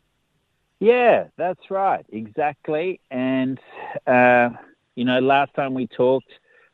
[0.81, 3.01] Yeah, that's right, exactly.
[3.11, 3.59] And
[4.07, 4.51] uh,
[4.95, 6.33] You know, last time we talked,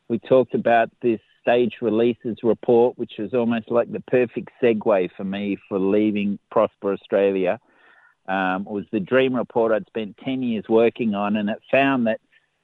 [0.09, 5.23] we talked about this stage releases report, which was almost like the perfect segue for
[5.23, 7.59] me for leaving Prosper Australia.
[8.27, 12.19] Um, was the dream report I'd spent 10 years working on, and it found that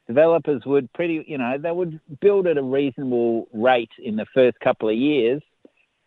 [0.07, 4.59] developers would pretty, you know, they would build at a reasonable rate in the first
[4.59, 5.43] couple of years,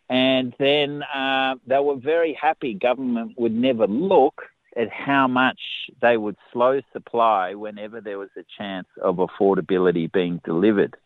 [0.09, 2.73] and then uh, they were very happy.
[2.73, 4.43] Government would never look
[4.75, 10.41] at how much they would slow supply whenever there was a chance of affordability being
[10.43, 10.97] delivered.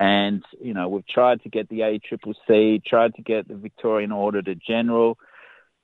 [0.00, 4.54] And, you know, we've tried to get the ACCC, tried to get the Victorian Auditor
[4.54, 5.18] General.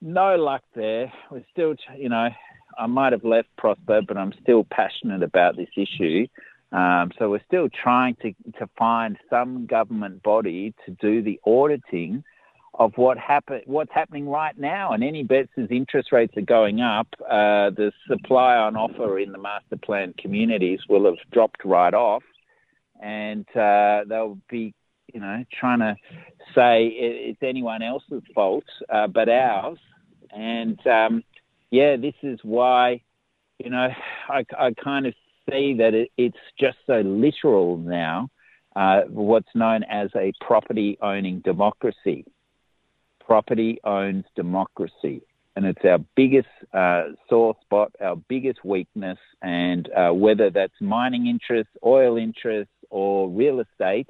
[0.00, 1.12] No luck there.
[1.30, 2.30] We're still, you know,
[2.78, 6.26] I might have left Prosper, but I'm still passionate about this issue.
[6.72, 12.24] Um, so we're still trying to, to find some government body to do the auditing
[12.78, 14.92] of what happen, what's happening right now.
[14.92, 19.32] And any bets as interest rates are going up, uh, the supply on offer in
[19.32, 22.22] the master plan communities will have dropped right off
[23.02, 24.74] and uh, they'll be,
[25.12, 25.96] you know, trying to
[26.54, 29.78] say it's anyone else's fault uh, but ours.
[30.30, 31.24] And um,
[31.70, 33.02] yeah, this is why,
[33.58, 33.88] you know,
[34.28, 35.14] I, I kind of
[35.48, 38.28] see that it, it's just so literal now.
[38.74, 42.26] Uh, what's known as a property owning democracy.
[43.20, 45.22] Property owns democracy
[45.56, 51.26] and it's our biggest uh, sore spot, our biggest weakness, and uh, whether that's mining
[51.26, 54.08] interests, oil interests, or real estate,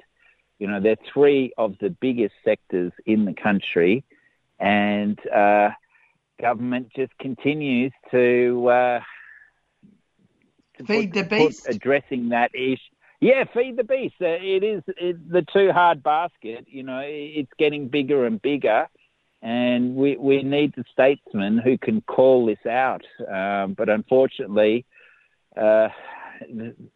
[0.59, 4.03] you know, they're three of the biggest sectors in the country,
[4.59, 5.69] and uh,
[6.41, 8.99] government just continues to, uh,
[10.77, 12.77] to feed put, the beast, addressing that issue.
[13.19, 14.15] Yeah, feed the beast.
[14.21, 16.65] Uh, it is it, the too hard basket.
[16.67, 18.87] You know, it's getting bigger and bigger
[19.41, 23.03] and we, we need the statesmen who can call this out.
[23.31, 24.85] Um, but unfortunately,
[25.55, 25.89] uh,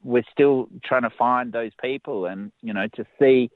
[0.03, 3.49] we're still trying to find those people, and you know, to see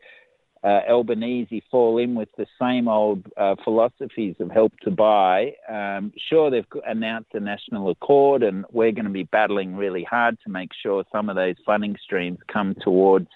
[0.63, 5.53] uh, Albanese fall in with the same old uh, philosophies of help to buy.
[5.69, 10.37] Um, sure, they've announced a national accord, and we're going to be battling really hard
[10.43, 13.27] to make sure some of those funding streams come towards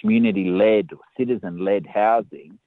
[0.00, 2.58] community-led, or citizen-led housing.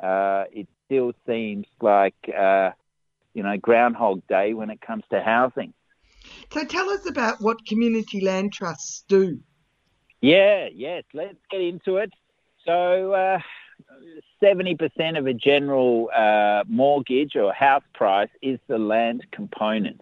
[0.00, 2.70] Uh, it still seems like, uh,
[3.34, 5.72] you know, Groundhog Day when it comes to housing.
[6.52, 9.40] So tell us about what community land trusts do.
[10.20, 12.12] Yeah, yes, let's get into it.
[12.66, 13.38] So, uh,
[14.42, 20.00] 70% of a general uh, mortgage or house price is the land component.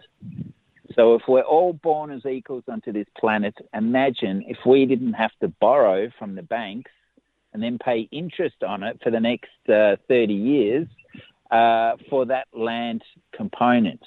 [0.97, 5.31] So, if we're all born as equals onto this planet, imagine if we didn't have
[5.41, 6.91] to borrow from the banks
[7.53, 10.89] and then pay interest on it for the next uh, 30 years
[11.53, 14.01] uh, for that land component.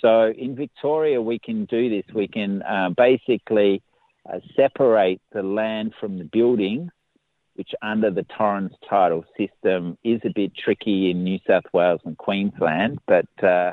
[0.00, 2.04] So in Victoria, we can do this.
[2.14, 3.82] We can uh, basically
[4.30, 6.90] uh, separate the land from the building,
[7.54, 12.16] which under the Torrens title system is a bit tricky in New South Wales and
[12.16, 13.72] Queensland, but uh,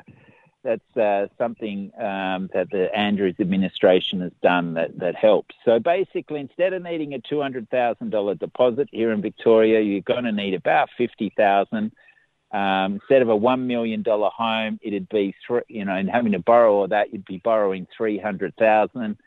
[0.63, 5.55] that's uh, something um, that the Andrews administration has done that, that helps.
[5.63, 10.53] So basically, instead of needing a $200,000 deposit here in Victoria, you're going to need
[10.53, 11.91] about 50000
[12.51, 16.39] um, instead of a $1 million home, it'd be, three, you know, and having to
[16.39, 19.17] borrow all that, you'd be borrowing 300000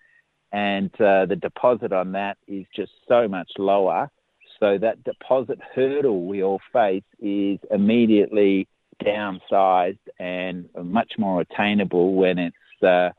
[0.52, 4.10] and uh, the deposit on that is just so much lower.
[4.58, 8.68] So that deposit hurdle we all face is immediately
[9.02, 13.10] downsized and much more attainable when it's uh,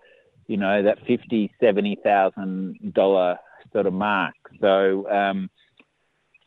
[0.48, 3.38] you know that fifty seventy thousand dollar
[3.74, 4.36] sort of mark.
[4.60, 5.50] So um,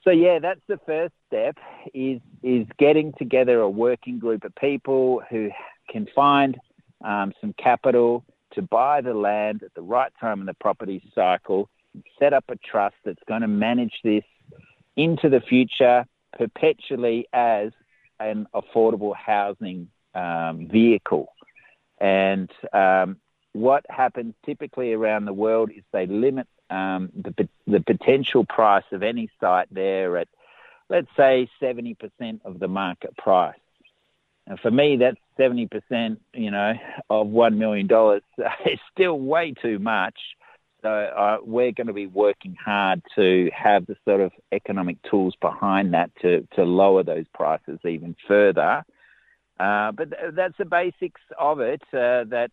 [0.05, 1.57] so yeah, that's the first step
[1.93, 5.51] is is getting together a working group of people who
[5.91, 6.59] can find
[7.05, 11.69] um, some capital to buy the land at the right time in the property cycle,
[12.19, 14.23] set up a trust that's going to manage this
[14.97, 16.07] into the future
[16.39, 17.73] perpetually as
[18.21, 21.27] an affordable housing um, vehicle.
[21.99, 23.17] And um,
[23.53, 29.03] what happens typically around the world is they limit um, the, the potential price of
[29.03, 30.29] any site there at,
[30.89, 31.97] let's say, 70%
[32.45, 33.59] of the market price.
[34.47, 36.75] And for me, that's 70%, you know,
[37.09, 37.89] of $1 million.
[38.67, 40.19] It's still way too much.
[40.83, 45.35] So uh, we're going to be working hard to have the sort of economic tools
[45.41, 48.85] behind that to, to lower those prices even further.
[49.59, 51.81] Uh, but th- that's the basics of it.
[51.93, 52.51] Uh, that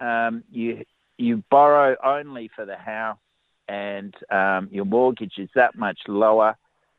[0.00, 0.84] um, you
[1.16, 3.18] you borrow only for the house,
[3.68, 6.56] and um, your mortgage is that much lower.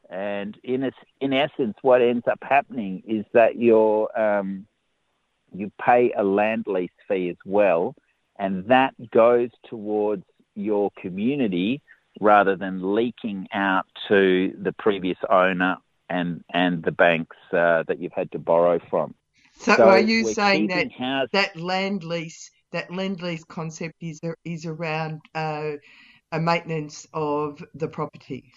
[0.10, 0.92] And in
[1.22, 4.68] in essence, what ends up happening is that you um,
[5.54, 7.96] you pay a land lease fee as well,
[8.38, 10.24] and that goes towards
[10.56, 11.82] your community
[12.20, 15.78] rather than leaking out to the previous owner
[16.10, 19.16] and and the banks uh, that you've had to borrow from.
[19.54, 24.20] So, So are you saying that house- that land lease that land lease concept is
[24.44, 25.74] is around uh,
[26.32, 28.52] a maintenance of the property?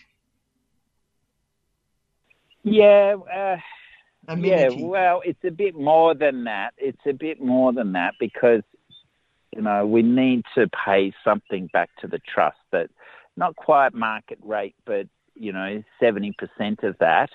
[2.66, 4.70] Yeah, uh, yeah.
[4.70, 6.74] Well, it's a bit more than that.
[6.76, 8.62] It's a bit more than that because
[9.54, 12.90] you know we need to pay something back to the trust that
[13.36, 15.06] not quite market rate, but
[15.36, 17.30] you know seventy percent of that.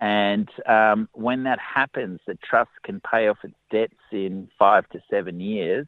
[0.00, 5.00] And um, when that happens, the trust can pay off its debts in five to
[5.08, 5.86] seven years,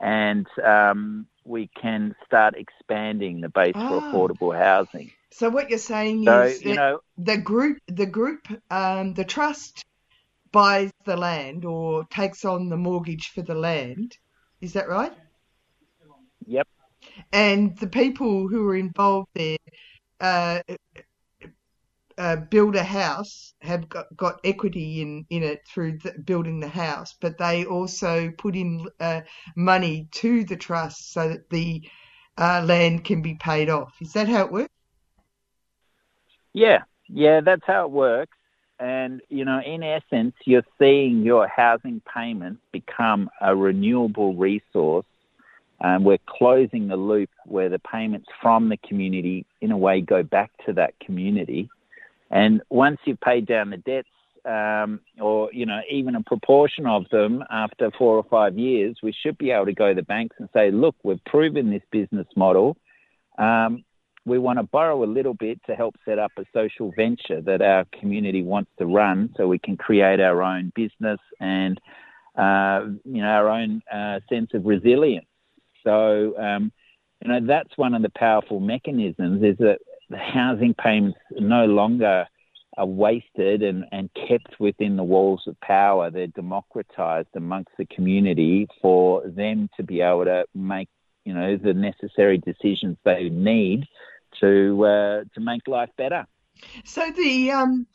[0.00, 4.12] and um, we can start expanding the base for Ah.
[4.12, 5.10] affordable housing.
[5.30, 9.84] So what you're saying So, is you know- the group, the group, um, the trust
[10.52, 14.16] buys the land or takes on the mortgage for the land.
[14.60, 15.12] Is that right?
[16.46, 16.68] Yep.
[17.32, 19.58] And the people who are involved there
[20.20, 20.60] uh,
[22.18, 27.14] uh, build a house, have got, got equity in, in it through building the house,
[27.20, 29.20] but they also put in uh,
[29.56, 31.82] money to the trust so that the
[32.36, 33.94] uh, land can be paid off.
[34.00, 34.74] Is that how it works?
[36.52, 38.36] Yeah, yeah, that's how it works.
[38.80, 45.06] And, you know, in essence, you're seeing your housing payments become a renewable resource.
[45.80, 50.22] And we're closing the loop where the payments from the community, in a way, go
[50.22, 51.68] back to that community.
[52.30, 54.08] And once you've paid down the debts,
[54.44, 59.12] um, or, you know, even a proportion of them after four or five years, we
[59.12, 62.26] should be able to go to the banks and say, look, we've proven this business
[62.36, 62.76] model.
[63.36, 63.84] Um,
[64.28, 67.62] we want to borrow a little bit to help set up a social venture that
[67.62, 71.80] our community wants to run so we can create our own business and
[72.36, 75.26] uh, you know our own uh, sense of resilience
[75.82, 76.70] so um,
[77.22, 79.78] you know that's one of the powerful mechanisms is that
[80.10, 82.26] the housing payments no longer
[82.76, 88.68] are wasted and, and kept within the walls of power they're democratized amongst the community
[88.80, 90.88] for them to be able to make
[91.24, 93.84] you know the necessary decisions they need
[94.40, 96.26] to uh, to make life better.
[96.84, 97.86] So the um,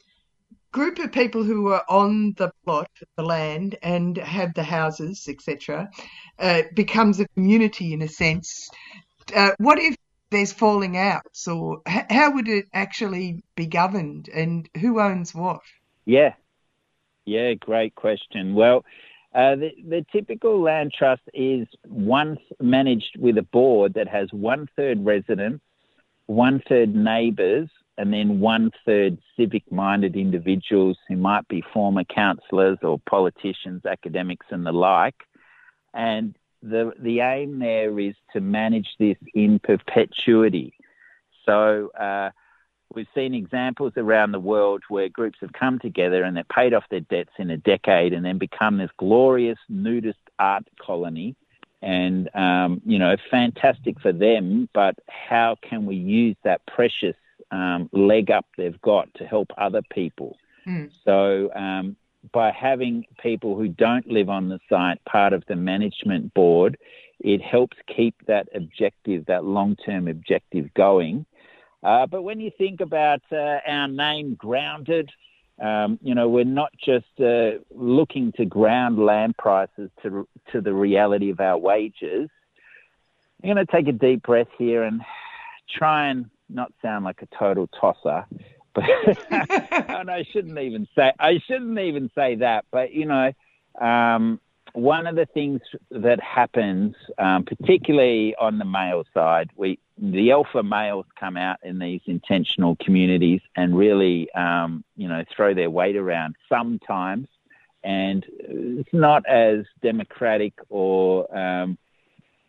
[0.71, 5.89] group of people who are on the plot, the land, and have the houses, etc.,
[6.39, 8.69] uh, becomes a community in a sense.
[9.35, 9.95] Uh, what if
[10.33, 15.61] there's falling outs, or h- how would it actually be governed, and who owns what?
[16.05, 16.33] Yeah,
[17.25, 18.55] yeah, great question.
[18.55, 18.83] Well.
[19.35, 24.67] Uh, the, the typical land trust is once managed with a board that has one
[24.75, 25.63] third residents,
[26.27, 27.67] one third neighbours,
[27.97, 34.45] and then one third civic minded individuals who might be former councillors or politicians, academics,
[34.51, 35.15] and the like.
[35.95, 40.73] And the, the aim there is to manage this in perpetuity.
[41.45, 42.31] So, uh,
[42.95, 46.83] we've seen examples around the world where groups have come together and they've paid off
[46.89, 51.35] their debts in a decade and then become this glorious nudist art colony.
[51.81, 57.15] And, um, you know, fantastic for them, but how can we use that precious
[57.51, 60.37] um, leg up they've got to help other people?
[60.65, 60.91] Mm.
[61.03, 61.97] So, um,
[62.31, 66.77] by having people who don't live on the site part of the management board,
[67.19, 71.25] it helps keep that objective, that long term objective going.
[71.83, 75.11] Uh, but when you think about uh, our name, Grounded,
[75.61, 80.73] um, you know, we're not just uh, looking to ground land prices to, to the
[80.73, 82.29] reality of our wages.
[83.43, 85.01] I'm going to take a deep breath here and
[85.69, 88.25] try and not sound like a total tosser.
[88.73, 88.85] But
[89.29, 92.65] and I shouldn't even say I shouldn't even say that.
[92.71, 93.33] But you know,
[93.79, 94.39] um,
[94.73, 95.61] one of the things
[95.91, 101.77] that happens, um, particularly on the male side, we the alpha males come out in
[101.77, 107.27] these intentional communities and really, um, you know, throw their weight around sometimes,
[107.83, 111.77] and it's not as democratic or um,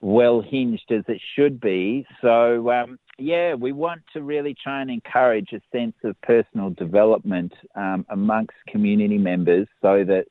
[0.00, 2.06] well hinged as it should be.
[2.22, 7.52] So, um, yeah, we want to really try and encourage a sense of personal development
[7.76, 10.24] um, amongst community members so that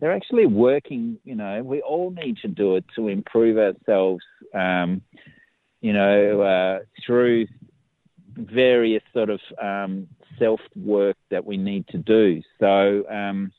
[0.00, 1.18] they're actually working.
[1.24, 4.22] You know, we all need to do it to improve ourselves.
[4.54, 5.02] Um,
[5.80, 7.46] you know, uh, through
[8.36, 10.08] various sort of um,
[10.38, 12.42] self work that we need to do.
[12.60, 13.52] So, um,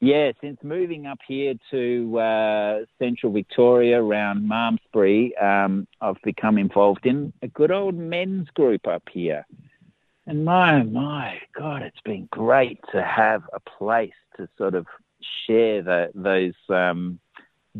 [0.00, 7.06] yeah, since moving up here to uh, central Victoria around Malmesbury, um, I've become involved
[7.06, 9.46] in a good old men's group up here.
[10.26, 14.86] And my, my God, it's been great to have a place to sort of
[15.46, 17.18] share the, those um,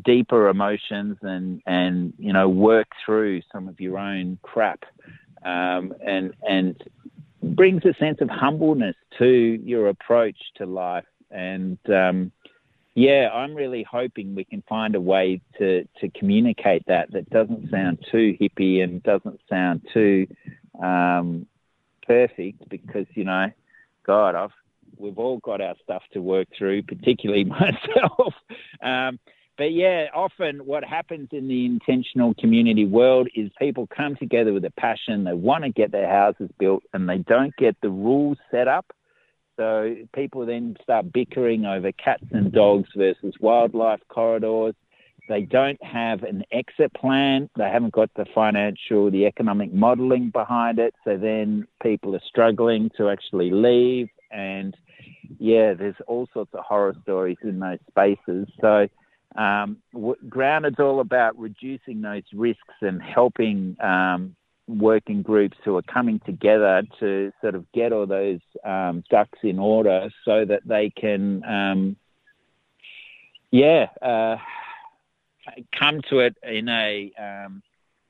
[0.04, 4.84] deeper emotions and, and, you know, work through some of your own crap
[5.44, 6.82] um, and and
[7.42, 11.04] brings a sense of humbleness to your approach to life.
[11.30, 12.32] And um,
[12.94, 17.70] yeah, I'm really hoping we can find a way to to communicate that that doesn't
[17.70, 20.26] sound too hippie and doesn't sound too
[20.82, 21.46] um,
[22.06, 23.50] perfect because you know,
[24.04, 24.50] God, I've
[24.96, 28.34] we've all got our stuff to work through, particularly myself.
[28.82, 29.18] Um,
[29.56, 34.64] but yeah, often what happens in the intentional community world is people come together with
[34.64, 35.24] a passion.
[35.24, 38.86] They want to get their houses built and they don't get the rules set up.
[39.58, 44.74] So people then start bickering over cats and dogs versus wildlife corridors.
[45.28, 47.50] They don't have an exit plan.
[47.56, 50.94] They haven't got the financial, the economic modeling behind it.
[51.04, 54.08] So then people are struggling to actually leave.
[54.30, 54.76] And
[55.40, 58.46] yeah, there's all sorts of horror stories in those spaces.
[58.60, 58.86] So
[59.36, 59.78] um,
[60.28, 64.36] Grounded's all about reducing those risks and helping um,
[64.68, 69.58] working groups who are coming together to sort of get all those um, ducks in
[69.58, 71.96] order so that they can, um,
[73.50, 74.36] yeah, uh,
[75.78, 77.62] come to it in a um,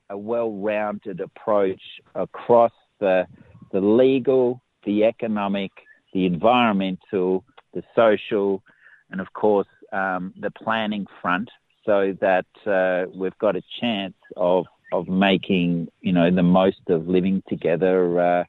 [0.09, 1.81] a well-rounded approach
[2.15, 3.25] across the
[3.71, 5.71] the legal, the economic,
[6.13, 8.63] the environmental, the social,
[9.11, 11.49] and of course um, the planning front,
[11.85, 17.07] so that uh, we've got a chance of of making you know the most of
[17.07, 18.43] living together uh,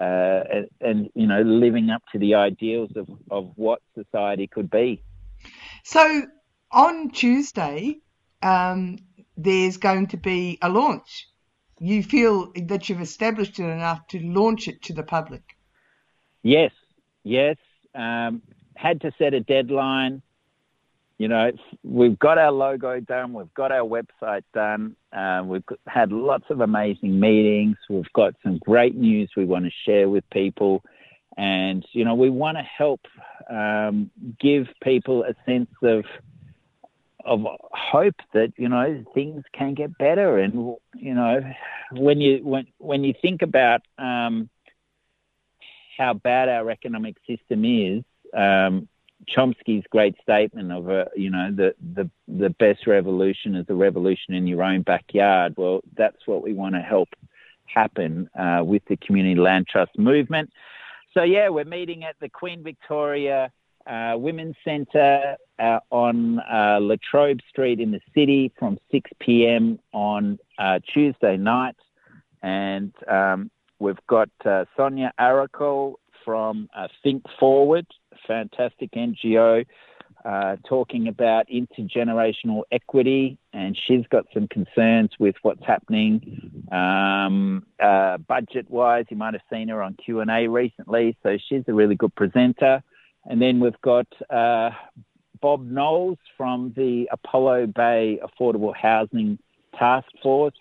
[0.00, 4.70] uh, and, and, you know living up to the ideals of, of what society could
[4.70, 5.02] be.
[5.84, 6.26] So
[6.72, 7.98] on Tuesday,
[8.42, 8.98] um,
[9.36, 11.28] there's going to be a launch.
[11.78, 15.42] You feel that you've established it enough to launch it to the public.
[16.42, 16.72] Yes,
[17.22, 17.56] yes.
[17.94, 18.42] Um,
[18.74, 20.22] had to set a deadline
[21.18, 21.50] you know,
[21.82, 26.60] we've got our logo done, we've got our website done, uh, we've had lots of
[26.60, 30.82] amazing meetings, we've got some great news we want to share with people,
[31.38, 33.00] and you know, we want to help
[33.48, 36.04] um, give people a sense of
[37.24, 41.40] of hope that you know things can get better, and you know,
[41.92, 44.50] when you when when you think about um,
[45.96, 48.04] how bad our economic system is.
[48.34, 48.88] Um,
[49.28, 54.34] Chomsky's great statement of a, you know, the, the, the best revolution is a revolution
[54.34, 55.54] in your own backyard.
[55.56, 57.08] Well, that's what we want to help
[57.66, 60.50] happen uh, with the Community Land Trust movement.
[61.14, 63.50] So, yeah, we're meeting at the Queen Victoria
[63.86, 69.78] uh, Women's Centre uh, on uh, Latrobe Street in the city from 6 p.m.
[69.92, 71.76] on uh, Tuesday night.
[72.42, 75.94] And um, we've got uh, Sonia Arakel
[76.24, 76.68] from
[77.02, 77.86] Think Forward
[78.26, 79.64] fantastic NGO
[80.24, 88.18] uh, talking about intergenerational equity, and she's got some concerns with what's happening um, uh,
[88.18, 89.04] budget-wise.
[89.08, 92.14] You might have seen her on Q and A recently, so she's a really good
[92.14, 92.82] presenter.
[93.24, 94.70] And then we've got uh,
[95.40, 99.38] Bob Knowles from the Apollo Bay Affordable Housing
[99.78, 100.54] Task Force.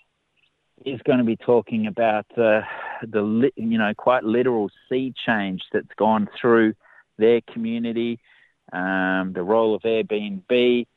[0.86, 2.62] Is going to be talking about uh,
[3.02, 6.76] the you know quite literal sea change that's gone through
[7.18, 8.20] their community,
[8.72, 10.88] um, the role of Airbnb.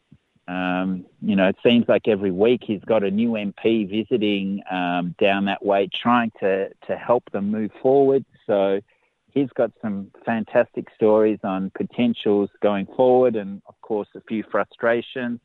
[0.46, 5.14] Um, you know, it seems like every week he's got a new MP visiting um,
[5.18, 8.24] down that way, trying to, to help them move forward.
[8.46, 8.80] So
[9.30, 15.40] he's got some fantastic stories on potentials going forward, and of course, a few frustrations.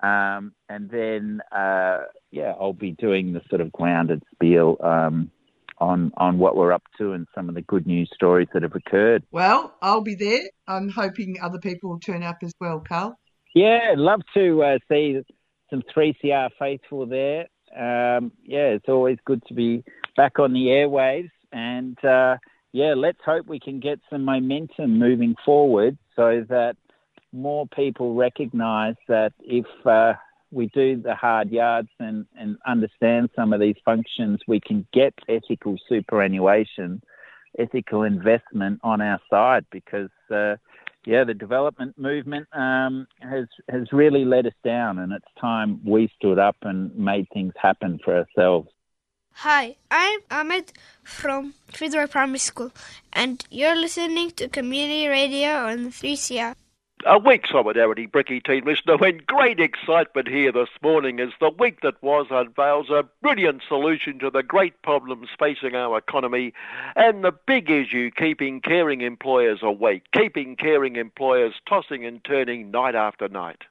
[0.00, 5.30] Um, and then, uh, yeah, I'll be doing the sort of grounded spiel um,
[5.80, 8.74] on on what we're up to and some of the good news stories that have
[8.74, 9.24] occurred.
[9.30, 10.42] Well, I'll be there.
[10.66, 13.18] I'm hoping other people will turn up as well, Carl.
[13.54, 15.20] Yeah, love to uh, see
[15.70, 17.46] some 3CR faithful there.
[17.76, 19.84] Um, yeah, it's always good to be
[20.16, 22.36] back on the airwaves, and uh,
[22.72, 26.76] yeah, let's hope we can get some momentum moving forward so that
[27.32, 30.14] more people recognise that if uh,
[30.50, 35.14] we do the hard yards and, and understand some of these functions, we can get
[35.28, 37.02] ethical superannuation,
[37.58, 40.56] ethical investment on our side because, uh,
[41.04, 46.10] yeah, the development movement um, has, has really let us down, and it's time we
[46.16, 48.68] stood up and made things happen for ourselves.
[49.32, 50.72] Hi, I'm Ahmed
[51.04, 52.72] from Fitzroy Primary School,
[53.12, 56.56] and you're listening to Community Radio on 3CR.
[57.06, 61.80] A week Solidarity Bricky team listener when great excitement here this morning as the week
[61.82, 66.52] that was unveils a brilliant solution to the great problems facing our economy
[66.96, 72.96] and the big issue keeping caring employers awake, keeping caring employers tossing and turning night
[72.96, 73.62] after night.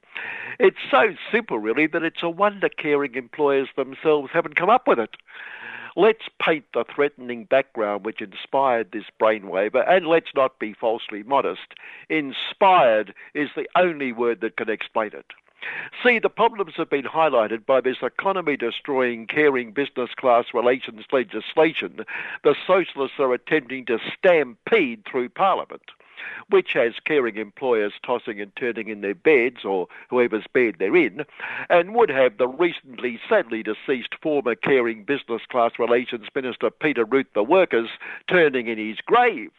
[0.58, 5.00] It's so simple really that it's a wonder caring employers themselves haven't come up with
[5.00, 5.16] it.
[5.98, 11.74] Let's paint the threatening background which inspired this brainwaver, and let's not be falsely modest.
[12.08, 15.26] Inspired is the only word that can explain it.
[16.04, 22.06] See, the problems have been highlighted by this economy destroying, caring business class relations legislation
[22.44, 25.82] the socialists are attempting to stampede through Parliament
[26.50, 31.26] which has caring employers tossing and turning in their beds or whoever's bed they're in,
[31.70, 37.28] and would have the recently sadly deceased former caring business class relations minister Peter Root
[37.34, 37.90] the workers
[38.28, 39.52] turning in his grave.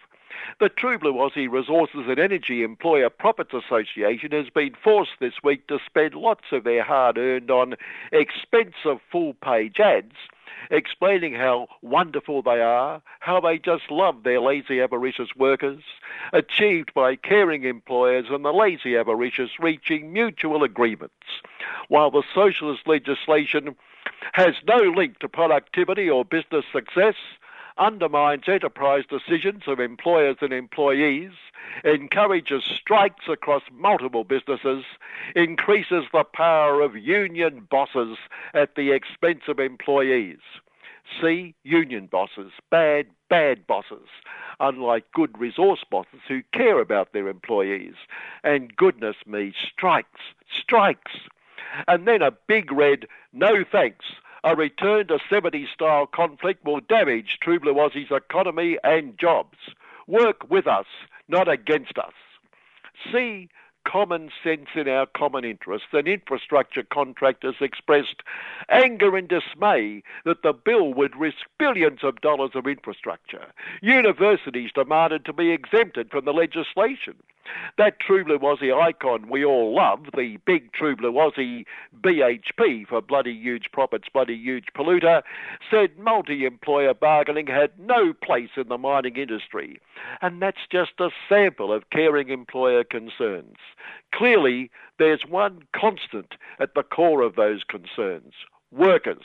[0.60, 5.66] The True Blue Aussie Resources and Energy Employer Profits Association has been forced this week
[5.66, 7.74] to spend lots of their hard earned on
[8.12, 10.14] expensive full page ads
[10.70, 15.82] explaining how wonderful they are, how they just love their lazy avaricious workers,
[16.32, 21.14] achieved by caring employers and the lazy avaricious reaching mutual agreements.
[21.88, 23.76] While the socialist legislation
[24.32, 27.14] has no link to productivity or business success,
[27.78, 31.32] undermines enterprise decisions of employers and employees,
[31.84, 34.84] encourages strikes across multiple businesses,
[35.34, 38.18] increases the power of union bosses
[38.54, 40.38] at the expense of employees.
[41.20, 44.08] See, union bosses, bad, bad bosses,
[44.60, 47.94] unlike good resource bosses who care about their employees.
[48.44, 50.20] And goodness me, strikes,
[50.50, 51.12] strikes.
[51.86, 54.04] And then a big red no thanks
[54.48, 59.58] a return to 70s style conflict will damage Blue economy and jobs.
[60.06, 60.86] Work with us,
[61.28, 62.14] not against us.
[63.12, 63.50] See
[63.86, 68.22] common sense in our common interests, and infrastructure contractors expressed
[68.70, 73.46] anger and dismay that the bill would risk billions of dollars of infrastructure.
[73.82, 77.14] Universities demanded to be exempted from the legislation.
[77.76, 81.64] That True Blue Aussie icon we all love, the big True Blue Aussie
[82.00, 85.22] BHP for bloody huge profits, bloody huge polluter,
[85.70, 89.80] said multi employer bargaining had no place in the mining industry.
[90.22, 93.56] And that's just a sample of caring employer concerns.
[94.12, 98.34] Clearly, there's one constant at the core of those concerns
[98.70, 99.24] workers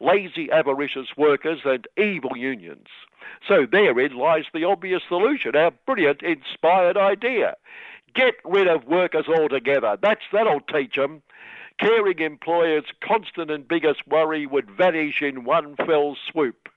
[0.00, 2.88] lazy, avaricious workers, and evil unions.
[3.46, 7.56] So therein lies the obvious solution, our brilliant, inspired idea.
[8.14, 9.98] Get rid of workers altogether.
[10.00, 11.22] That's that'll teach 'em.
[11.80, 16.68] Caring employers' constant and biggest worry would vanish in one fell swoop.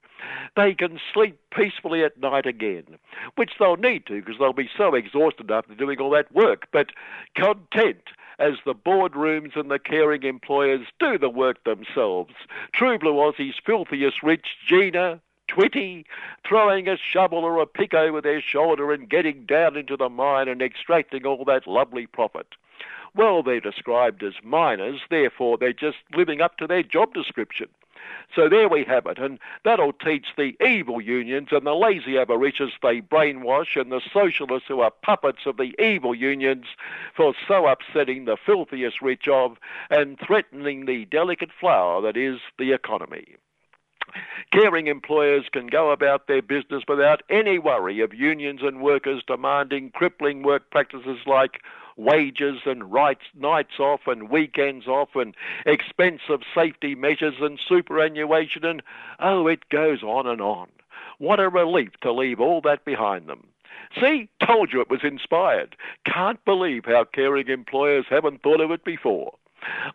[0.55, 2.97] They can sleep peacefully at night again,
[3.35, 6.67] which they'll need to because they'll be so exhausted after doing all that work.
[6.71, 6.87] But
[7.35, 8.09] content
[8.39, 12.33] as the boardrooms and the caring employers do the work themselves.
[12.73, 16.05] True Blue Aussie's filthiest rich, Gina, Twiggy,
[16.47, 20.47] throwing a shovel or a pick over their shoulder and getting down into the mine
[20.47, 22.47] and extracting all that lovely profit.
[23.15, 27.67] Well, they're described as miners, therefore they're just living up to their job description.
[28.35, 32.71] So there we have it, and that'll teach the evil unions and the lazy avaricious
[32.81, 36.65] they brainwash and the socialists who are puppets of the evil unions
[37.15, 39.57] for so upsetting the filthiest rich of
[39.89, 43.35] and threatening the delicate flower that is the economy.
[44.51, 49.91] Caring employers can go about their business without any worry of unions and workers demanding
[49.91, 51.61] crippling work practices like
[51.97, 55.35] wages and rights, nights off and weekends off and
[55.65, 58.81] expensive safety measures and superannuation and
[59.19, 60.69] oh, it goes on and on.
[61.17, 63.47] What a relief to leave all that behind them.
[63.99, 65.75] See, told you it was inspired.
[66.05, 69.33] Can't believe how caring employers haven't thought of it before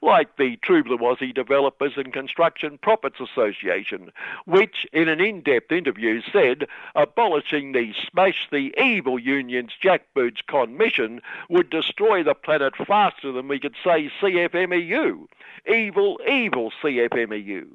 [0.00, 4.12] like the True Developers and Construction Profits Association,
[4.46, 11.20] which in an in-depth interview said abolishing the Smash the Evil Union's jackboots con mission
[11.48, 15.26] would destroy the planet faster than we could say CFMEU.
[15.66, 17.66] Evil, evil CFMEU.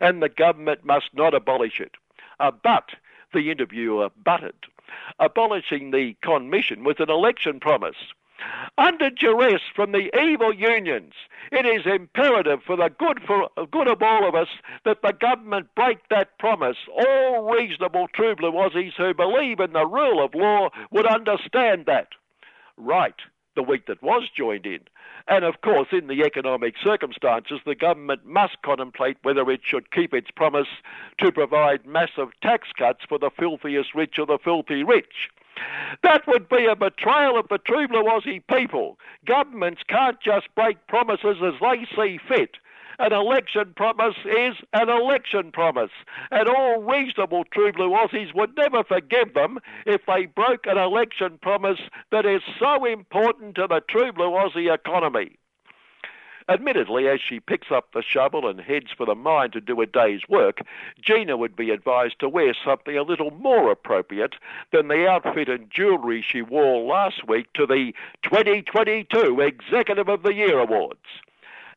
[0.00, 1.92] And the government must not abolish it.
[2.40, 2.90] Uh, but,
[3.32, 4.54] the interviewer butted,
[5.18, 7.96] abolishing the con mission was an election promise.
[8.78, 11.14] Under duress from the evil unions,
[11.50, 14.48] it is imperative for the good, for, good of all of us
[14.84, 16.76] that the government break that promise.
[16.94, 22.08] All reasonable true blue Aussies who believe in the rule of law would understand that.
[22.76, 23.14] Right,
[23.54, 24.80] the week that was joined in.
[25.28, 30.14] And of course, in the economic circumstances, the government must contemplate whether it should keep
[30.14, 30.68] its promise
[31.18, 35.30] to provide massive tax cuts for the filthiest rich or the filthy rich.
[36.02, 38.98] That would be a betrayal of the true Aussie people.
[39.26, 42.56] Governments can't just break promises as they see fit.
[42.98, 45.90] An election promise is an election promise,
[46.30, 51.38] and all reasonable true blue Aussies would never forgive them if they broke an election
[51.42, 51.80] promise
[52.10, 55.36] that is so important to the true blue Aussie economy.
[56.48, 59.86] Admittedly, as she picks up the shovel and heads for the mine to do a
[59.86, 60.60] day's work,
[61.00, 64.36] Gina would be advised to wear something a little more appropriate
[64.70, 67.92] than the outfit and jewellery she wore last week to the
[68.22, 71.00] 2022 Executive of the Year Awards.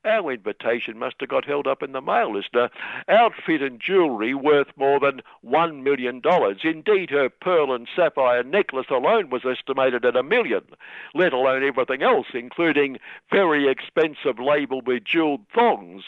[0.06, 2.70] Our invitation must have got held up in the mail, listener.
[3.10, 6.22] Outfit and jewellery worth more than $1 million.
[6.64, 10.64] Indeed, her pearl and sapphire necklace alone was estimated at a million,
[11.14, 12.97] let alone everything else, including
[13.30, 16.04] very expensive label bejeweled thongs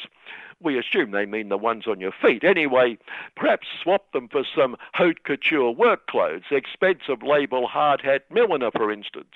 [0.63, 2.43] we assume they mean the ones on your feet.
[2.43, 2.97] Anyway,
[3.35, 8.91] perhaps swap them for some haute couture work clothes, expensive label hard hat milliner, for
[8.91, 9.33] instance.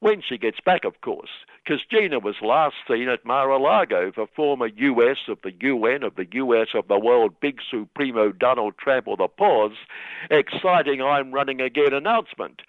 [0.00, 1.30] When she gets back, of course,
[1.64, 6.26] because Gina was last seen at Mar-a-Lago for former US of the UN of the
[6.34, 9.76] US of the world Big Supremo Donald Trump or the pause,
[10.30, 12.62] exciting I'm running again announcement.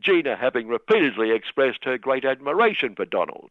[0.00, 3.50] Gina having repeatedly expressed her great admiration for Donald.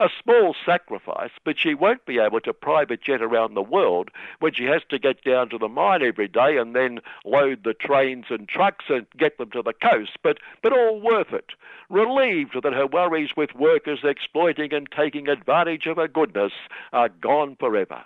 [0.00, 4.52] A small sacrifice, but she won't be able to private jet around the world when
[4.52, 8.26] she has to get down to the mine every day and then load the trains
[8.30, 11.50] and trucks and get them to the coast, but, but all worth it.
[11.90, 16.52] Relieved that her worries with workers exploiting and taking advantage of her goodness
[16.92, 18.04] are gone forever.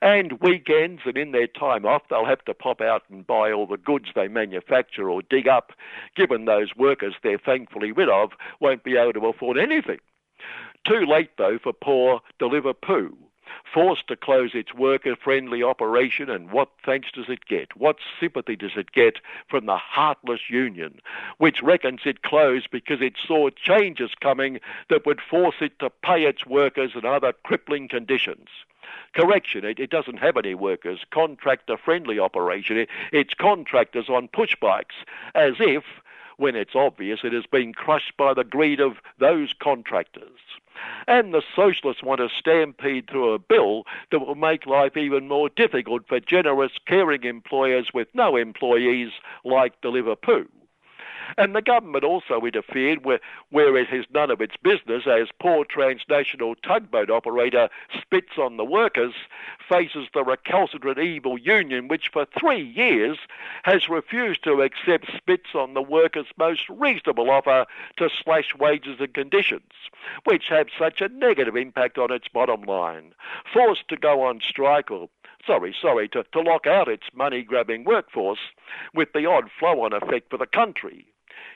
[0.00, 3.66] And weekends and in their time off, they'll have to pop out and buy all
[3.66, 5.72] the goods they manufacture or dig up,
[6.14, 8.30] given those workers they're thankfully rid of
[8.60, 9.98] won't be able to afford anything.
[10.86, 13.16] Too late, though, for poor Deliver Poo
[13.72, 17.76] forced to close its worker-friendly operation, and what thanks does it get?
[17.76, 19.18] What sympathy does it get
[19.48, 21.00] from the heartless union,
[21.38, 26.24] which reckons it closed because it saw changes coming that would force it to pay
[26.24, 28.48] its workers and other crippling conditions?
[29.14, 31.00] Correction, it, it doesn't have any workers.
[31.10, 32.76] Contractor friendly operation.
[32.76, 34.94] It, it's contractors on push bikes,
[35.34, 35.84] as if,
[36.36, 40.38] when it's obvious, it has been crushed by the greed of those contractors.
[41.06, 45.48] And the socialists want to stampede through a bill that will make life even more
[45.48, 49.12] difficult for generous, caring employers with no employees
[49.44, 50.46] like Deliver Poo.
[51.36, 53.20] And the government also interfered where,
[53.50, 57.68] where it has none of its business as poor transnational tugboat operator
[58.00, 59.14] spits on the workers
[59.68, 63.18] faces the recalcitrant evil union which for three years
[63.64, 67.66] has refused to accept spits on the workers' most reasonable offer
[67.96, 69.72] to slash wages and conditions,
[70.24, 73.12] which have such a negative impact on its bottom line.
[73.52, 75.08] Forced to go on strike or
[75.46, 78.38] sorry, sorry, to, to lock out its money grabbing workforce
[78.94, 81.06] with the odd flow on effect for the country.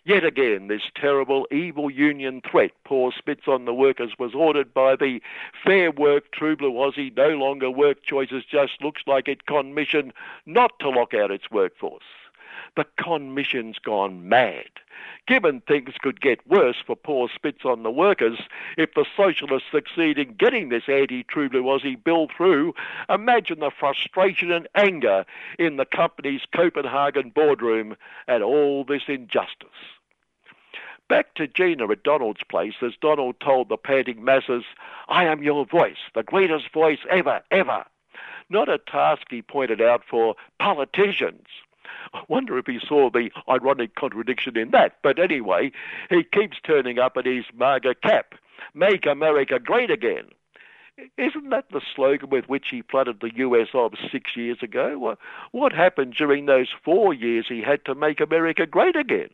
[0.04, 4.96] Yet again, this terrible evil union threat poor spits on the workers was ordered by
[4.96, 5.20] the
[5.64, 10.12] Fair Work True Blue Aussie No Longer Work Choices just looks like it con mission
[10.46, 12.04] not to lock out its workforce.
[12.76, 14.68] The con mission's gone mad.
[15.26, 18.38] Given things could get worse for poor spits on the workers
[18.76, 22.74] if the socialists succeed in getting this anti-True Blue Aussie bill through,
[23.08, 25.24] imagine the frustration and anger
[25.58, 27.96] in the company's Copenhagen boardroom
[28.28, 29.68] at all this injustice.
[31.08, 34.64] Back to Gina at Donald's place as Donald told the panting masses,
[35.08, 37.84] I am your voice, the greatest voice ever, ever.
[38.48, 41.46] Not a task, he pointed out, for politicians.
[42.12, 44.96] I wonder if he saw the ironic contradiction in that.
[45.02, 45.72] But anyway,
[46.08, 48.34] he keeps turning up at his MAGA cap.
[48.74, 50.26] Make America great again.
[51.16, 55.16] Isn't that the slogan with which he flooded the US of six years ago?
[55.52, 59.30] What happened during those four years he had to make America great again?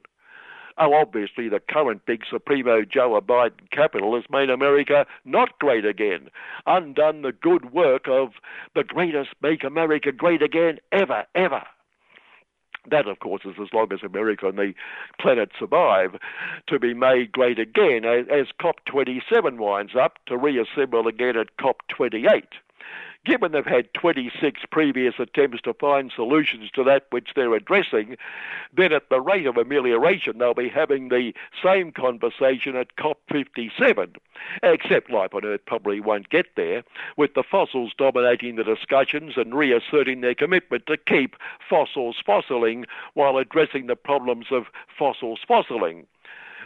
[0.79, 6.29] Oh, obviously, the current big Supremo Joe Biden capital has made America not great again,
[6.67, 8.35] undone the good work of
[8.75, 11.63] the greatest Make America Great Again ever, ever.
[12.91, 14.75] That, of course, is as long as America and the
[15.21, 16.17] planet survive
[16.69, 22.45] to be made great again as, as COP27 winds up to reassemble again at COP28
[23.27, 28.17] given they've had 26 previous attempts to find solutions to that which they're addressing,
[28.75, 34.17] then at the rate of amelioration, they'll be having the same conversation at COP57.
[34.63, 36.85] Except life on Earth probably won't get there,
[37.17, 41.37] with the fossils dominating the discussions and reasserting their commitment to keep
[41.69, 44.67] fossils fossiling while addressing the problems of
[44.97, 46.07] fossils fossiling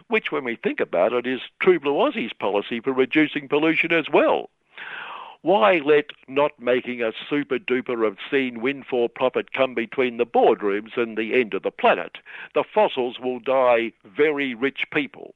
[0.08, 4.06] which, when we think about it, is True Blue Aussie's policy for reducing pollution as
[4.12, 4.50] well.
[5.42, 11.16] Why let not making a super duper obscene windfall profit come between the boardrooms and
[11.16, 12.18] the end of the planet?
[12.54, 15.34] The fossils will die very rich people.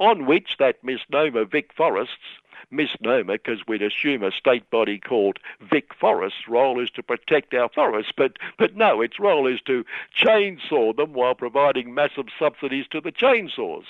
[0.00, 2.40] On which that misnomer Vic Forests
[2.72, 7.68] misnomer because we'd assume a state body called Vic Forest's role is to protect our
[7.68, 9.84] forests, but, but no, its role is to
[10.16, 13.84] chainsaw them while providing massive subsidies to the chainsaws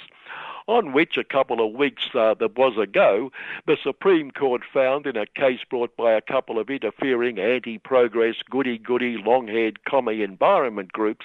[0.68, 3.32] on which a couple of weeks uh, there was ago,
[3.66, 9.16] the Supreme Court found in a case brought by a couple of interfering anti-progress, goody-goody,
[9.16, 11.24] long-haired commie environment groups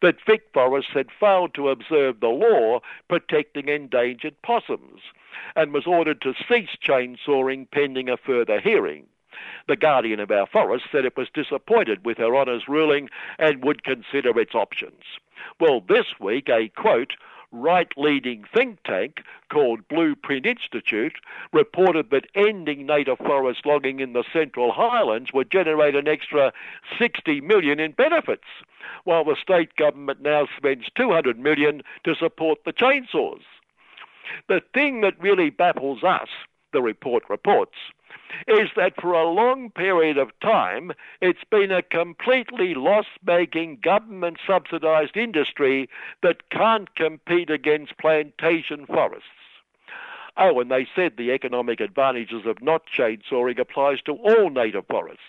[0.00, 5.02] that Vic Forest had failed to observe the law protecting endangered possums
[5.54, 9.04] and was ordered to cease chainsawing pending a further hearing.
[9.68, 13.84] The guardian of our forest said it was disappointed with Her Honour's ruling and would
[13.84, 15.02] consider its options.
[15.58, 17.12] Well, this week, a quote,
[17.52, 21.14] right leading think tank called Blueprint Institute
[21.52, 26.52] reported that ending native forest logging in the Central Highlands would generate an extra
[26.98, 28.46] 60 million in benefits,
[29.04, 33.42] while the state government now spends 200 million to support the chainsaws.
[34.48, 36.28] The thing that really baffles us,
[36.72, 37.76] the report reports,
[38.46, 44.38] is that for a long period of time it's been a completely loss making government
[44.46, 45.88] subsidised industry
[46.22, 49.28] that can't compete against plantation forests.
[50.36, 55.22] Oh, and they said the economic advantages of not chainsawing applies to all native forests.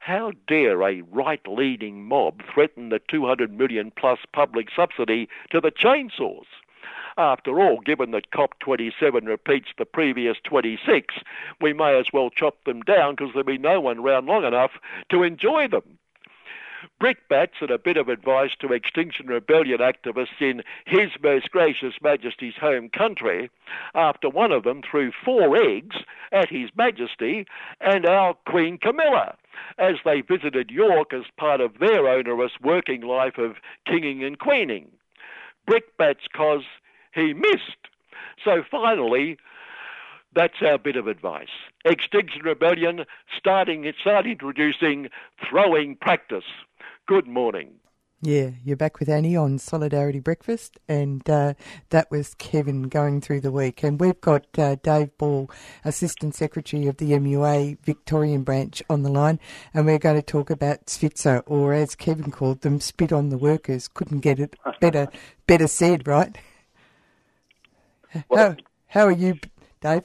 [0.00, 5.70] How dare a right leaning mob threaten the 200 million plus public subsidy to the
[5.70, 6.46] chainsaws?
[7.16, 11.14] After all, given that COP27 repeats the previous 26,
[11.60, 14.72] we may as well chop them down because there'll be no one around long enough
[15.10, 15.98] to enjoy them.
[17.00, 22.56] Brickbats and a bit of advice to Extinction Rebellion activists in His Most Gracious Majesty's
[22.56, 23.50] home country
[23.94, 25.96] after one of them threw four eggs
[26.32, 27.46] at His Majesty
[27.80, 29.36] and our Queen Camilla
[29.78, 33.56] as they visited York as part of their onerous working life of
[33.86, 34.90] kinging and queening.
[35.66, 36.64] Brickbats cause
[37.14, 37.88] he missed.
[38.44, 39.38] So finally,
[40.34, 41.48] that's our bit of advice.
[41.84, 43.04] Extinction Rebellion
[43.36, 45.08] starting start introducing
[45.48, 46.44] throwing practice.
[47.06, 47.81] Good morning.
[48.24, 51.54] Yeah, you're back with Annie on Solidarity Breakfast, and uh,
[51.90, 53.82] that was Kevin going through the week.
[53.82, 55.50] And we've got uh, Dave Ball,
[55.84, 59.40] Assistant Secretary of the MUA Victorian branch, on the line,
[59.74, 63.36] and we're going to talk about Svitzer, or as Kevin called them, spit on the
[63.36, 63.88] workers.
[63.88, 65.08] Couldn't get it better,
[65.48, 66.38] better said, right?
[68.32, 68.54] How,
[68.86, 69.40] how are you,
[69.80, 70.04] Dave?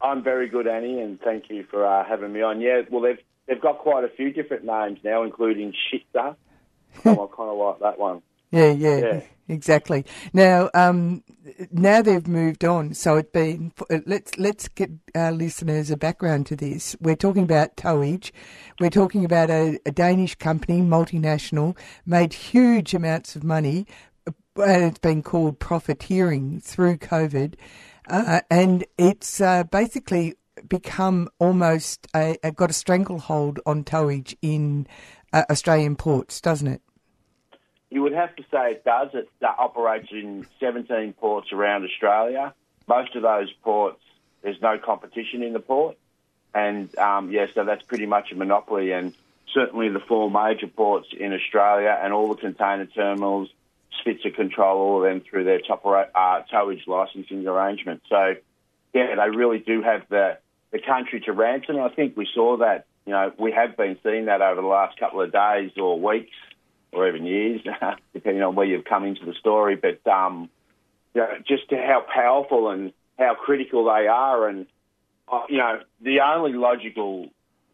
[0.00, 2.62] I'm very good, Annie, and thank you for uh, having me on.
[2.62, 5.74] Yeah, well, they've they've got quite a few different names now, including
[7.02, 7.12] Shitta.
[7.12, 8.22] I kind of like that one.
[8.50, 10.04] Yeah, yeah, yeah, exactly.
[10.32, 11.24] Now, um,
[11.72, 12.94] now they've moved on.
[12.94, 13.72] So it been
[14.06, 16.94] let's let's get our listeners a background to this.
[17.00, 18.30] We're talking about towage.
[18.78, 21.76] We're talking about a, a Danish company, multinational,
[22.06, 23.86] made huge amounts of money
[24.56, 27.54] and it's been called profiteering through COVID,
[28.08, 30.34] uh, and it's uh, basically
[30.68, 34.86] become almost a, a, got a stranglehold on towage in
[35.32, 36.82] uh, Australian ports, doesn't it?
[37.94, 39.10] You would have to say it does.
[39.14, 42.52] It operates in 17 ports around Australia.
[42.88, 44.00] Most of those ports,
[44.42, 45.96] there's no competition in the port,
[46.52, 48.90] and um, yeah, so that's pretty much a monopoly.
[48.90, 49.14] And
[49.52, 53.48] certainly the four major ports in Australia and all the container terminals
[54.04, 58.02] Svitzer control all of them through their top, uh, towage licensing arrangement.
[58.08, 58.34] So,
[58.92, 60.38] yeah, they really do have the,
[60.72, 61.78] the country to ransom.
[61.78, 64.98] I think we saw that, you know, we have been seeing that over the last
[64.98, 66.34] couple of days or weeks
[66.94, 67.60] or even years,
[68.12, 69.76] depending on where you've come into the story.
[69.76, 70.48] But, um,
[71.14, 74.48] you know, just to how powerful and how critical they are.
[74.48, 74.66] And,
[75.30, 77.28] uh, you know, the only logical,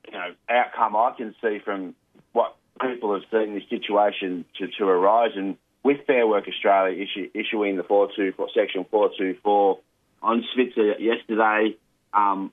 [0.06, 1.94] you know, outcome I can see from
[2.32, 7.30] what people have seen this situation to, to arise and with Fair Work Australia issue,
[7.34, 9.78] issuing the 424, section 424
[10.22, 11.76] on Svitzer yesterday,
[12.12, 12.52] um,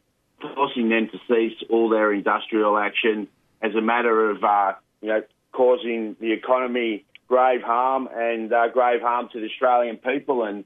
[0.56, 3.28] forcing them to cease all their industrial action
[3.62, 5.24] as a matter of, uh, you know,
[5.58, 10.44] causing the economy grave harm and uh, grave harm to the Australian people.
[10.44, 10.64] And,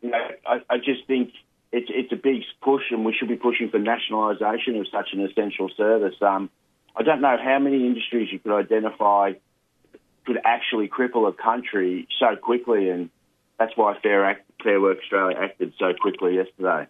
[0.00, 1.30] you know, I, I just think
[1.70, 5.24] it's, it's a big push and we should be pushing for nationalisation of such an
[5.24, 6.16] essential service.
[6.20, 6.50] Um,
[6.96, 9.34] I don't know how many industries you could identify
[10.26, 13.10] could actually cripple a country so quickly, and
[13.58, 16.86] that's why Fair, Act, Fair Work Australia acted so quickly yesterday.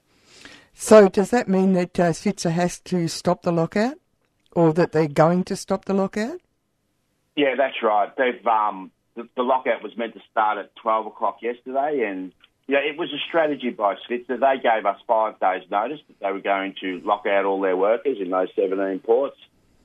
[0.75, 3.97] So, does that mean that uh, Svitzer has to stop the lockout,
[4.53, 6.41] or that they're going to stop the lockout?
[7.37, 8.15] Yeah, that's right.
[8.17, 12.33] They've um, the, the lockout was meant to start at twelve o'clock yesterday, and
[12.69, 14.39] yeah, it was a strategy by Svitzer.
[14.39, 17.77] They gave us five days' notice that they were going to lock out all their
[17.77, 19.37] workers in those 17 ports.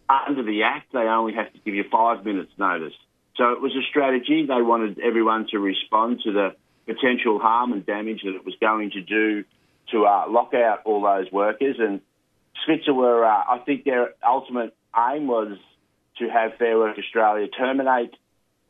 [0.10, 2.94] Under the Act, they only have to give you five minutes' notice.
[3.36, 4.46] So it was a strategy.
[4.46, 8.92] They wanted everyone to respond to the potential harm and damage that it was going
[8.92, 9.44] to do
[9.92, 11.76] to uh, lock out all those workers.
[11.80, 12.02] And
[12.66, 15.58] Svitzer were, uh, I think their ultimate aim was
[16.20, 18.14] to have Fair Work Australia terminate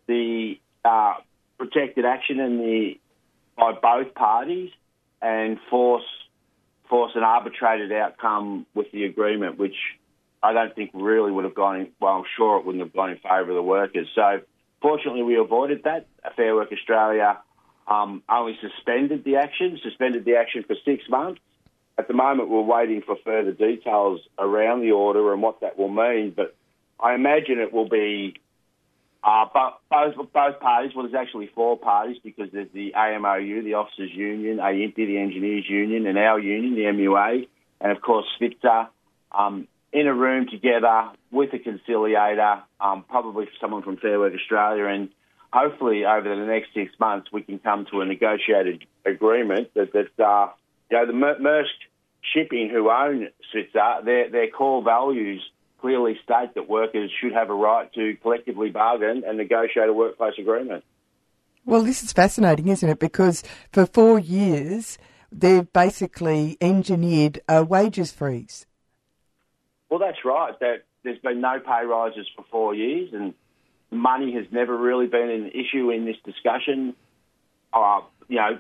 [0.08, 1.16] the uh,
[1.58, 3.00] protected action in the
[3.58, 4.70] by both parties
[5.22, 6.06] and force
[6.90, 9.76] force an arbitrated outcome with the agreement, which
[10.42, 11.76] I don't think really would have gone.
[11.78, 14.08] In, well, I'm sure it wouldn't have gone in favour of the workers.
[14.16, 14.42] So
[14.82, 16.08] fortunately, we avoided that.
[16.36, 17.40] Fair Work Australia
[17.88, 21.42] um, only suspended the action, suspended the action for six months.
[21.98, 25.90] At the moment, we're waiting for further details around the order and what that will
[25.90, 26.32] mean.
[26.36, 26.56] But
[27.00, 28.36] I imagine it will be
[29.24, 30.92] uh, both both parties.
[30.96, 35.66] Well, there's actually four parties because there's the AMOU, the Officers Union, AIMPE, the Engineers
[35.68, 37.48] Union, and our union, the MUA,
[37.82, 38.88] and of course Svitzer,
[39.32, 44.86] um, in a room together with a conciliator, um, probably someone from Fair Work Australia,
[44.86, 45.10] and
[45.52, 50.24] hopefully over the next six months we can come to a negotiated agreement that that
[50.24, 50.50] uh,
[50.90, 51.66] you know the Maersk
[52.34, 55.42] Shipping, who own Svitzer, their their core values
[55.80, 60.34] clearly state that workers should have a right to collectively bargain and negotiate a workplace
[60.40, 60.84] agreement.
[61.66, 63.00] Well, this is fascinating, isn't it?
[63.00, 64.98] Because for four years
[65.32, 68.66] they've basically engineered a wages freeze.
[69.90, 70.58] Well, that's right.
[70.60, 73.34] That there's been no pay rises for four years, and
[73.92, 76.96] money has never really been an issue in this discussion.
[77.74, 78.60] Uh, you know,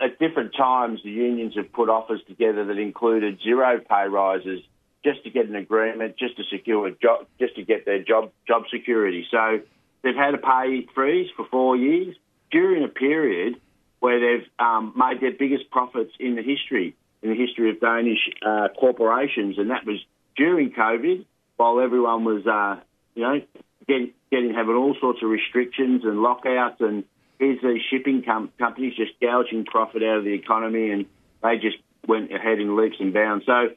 [0.00, 4.60] at different times, the unions have put offers together that included zero pay rises
[5.04, 8.32] just to get an agreement, just to secure a job, just to get their job
[8.48, 9.26] job security.
[9.30, 9.60] So
[10.02, 12.16] they've had a pay freeze for four years
[12.50, 13.60] during a period
[14.00, 18.18] where they've um, made their biggest profits in the history in the history of Danish
[18.46, 19.98] uh, corporations, and that was
[20.36, 21.24] during COVID,
[21.56, 22.82] while everyone was, uh,
[23.14, 23.40] you know,
[23.88, 27.04] getting, getting having all sorts of restrictions and lockouts, and
[27.38, 31.06] here's these shipping com- companies just gouging profit out of the economy, and
[31.42, 33.46] they just went ahead in leaps and bounds.
[33.46, 33.70] So,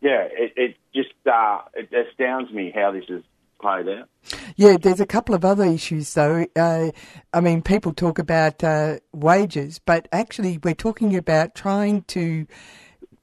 [0.00, 3.22] yeah, it, it just uh, it astounds me how this is
[3.60, 4.08] played out.
[4.56, 6.46] Yeah, there's a couple of other issues though.
[6.56, 6.90] Uh,
[7.32, 12.46] I mean, people talk about uh, wages, but actually, we're talking about trying to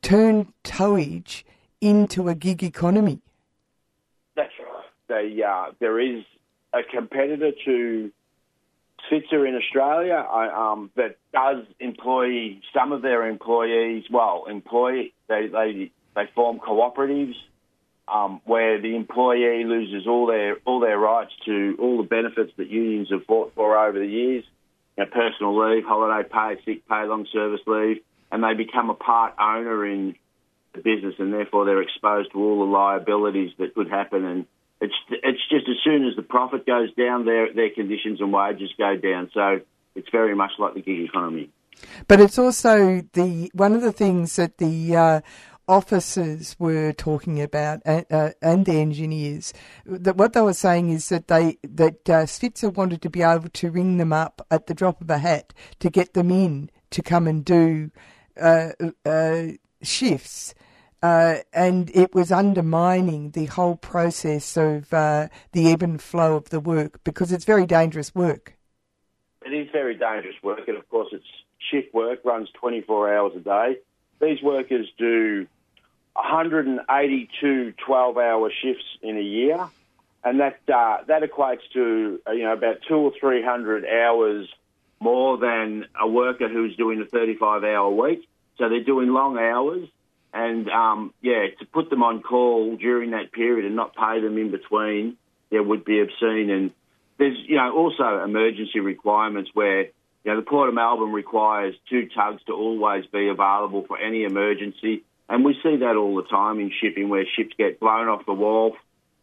[0.02, 1.44] turn towage
[1.82, 3.22] into a gig economy.
[4.36, 4.84] That's right.
[5.08, 6.24] They, uh, there is
[6.74, 8.12] a competitor to
[9.10, 14.06] Svitzer in Australia um, that does employ some of their employees.
[14.12, 17.36] Well, employ they they they form cooperatives
[18.08, 22.70] um, where the employee loses all their all their rights to all the benefits that
[22.70, 24.44] unions have fought for over the years,
[24.98, 27.98] you know, personal leave, holiday pay, sick pay, long service leave,
[28.32, 30.16] and they become a part owner in
[30.74, 34.26] the business, and therefore they're exposed to all the liabilities that could happen.
[34.26, 34.46] And
[34.82, 38.72] it's it's just as soon as the profit goes down, their their conditions and wages
[38.76, 39.30] go down.
[39.36, 39.60] So
[39.94, 41.52] it's very much like the gig economy.
[42.08, 45.22] But it's also the one of the things that the uh,
[45.68, 49.54] officers were talking about and, uh, and the engineers
[49.86, 53.50] that what they were saying is that they that uh, Svitzer wanted to be able
[53.50, 57.02] to ring them up at the drop of a hat to get them in to
[57.02, 57.92] come and do
[58.40, 58.70] uh,
[59.06, 59.48] uh
[59.84, 60.56] shifts
[61.04, 66.50] uh, and it was undermining the whole process of uh, the ebb and flow of
[66.50, 68.58] the work because it's very dangerous work.
[69.46, 71.26] It is very dangerous work, and of course, it's
[71.72, 73.78] shift work, runs 24 hours a day.
[74.20, 75.48] These workers do
[76.18, 79.68] 182 12 hour shifts in a year,
[80.24, 84.48] and that, uh, that equates to uh, you know about two or three hundred hours
[85.00, 88.28] more than a worker who's doing a 35 hour week.
[88.58, 89.88] So they're doing long hours
[90.34, 94.38] and um, yeah, to put them on call during that period and not pay them
[94.38, 95.18] in between,
[95.50, 96.50] yeah, would be obscene.
[96.50, 96.72] And
[97.18, 99.92] there's you know also emergency requirements where you
[100.26, 105.04] know the Port of Melbourne requires two tugs to always be available for any emergency,
[105.30, 108.34] and we see that all the time in shipping where ships get blown off the
[108.34, 108.76] wall,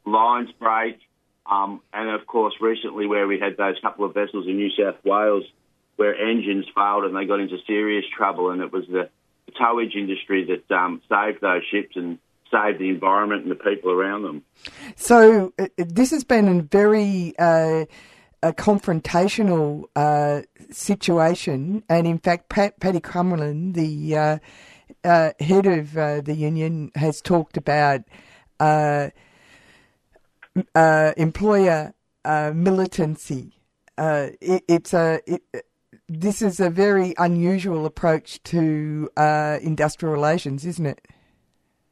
[0.04, 0.98] lines break,
[1.46, 4.96] um, and of course recently where we had those couple of vessels in New South
[5.04, 5.44] Wales
[5.96, 9.08] where engines failed and they got into serious trouble, and it was the
[9.60, 12.18] towage industry that um, saved those ships and
[12.50, 14.42] saved the environment and the people around them.
[14.96, 17.84] So uh, this has been a very uh,
[18.42, 24.18] a confrontational uh, situation, and in fact, Pat, Paddy Crumlin, the
[25.04, 28.02] uh, uh head of uh, the union, has talked about
[31.16, 31.94] employer
[32.24, 33.52] militancy.
[33.98, 35.42] It, it's a it,
[36.08, 41.06] this is a very unusual approach to uh, industrial relations, isn't it?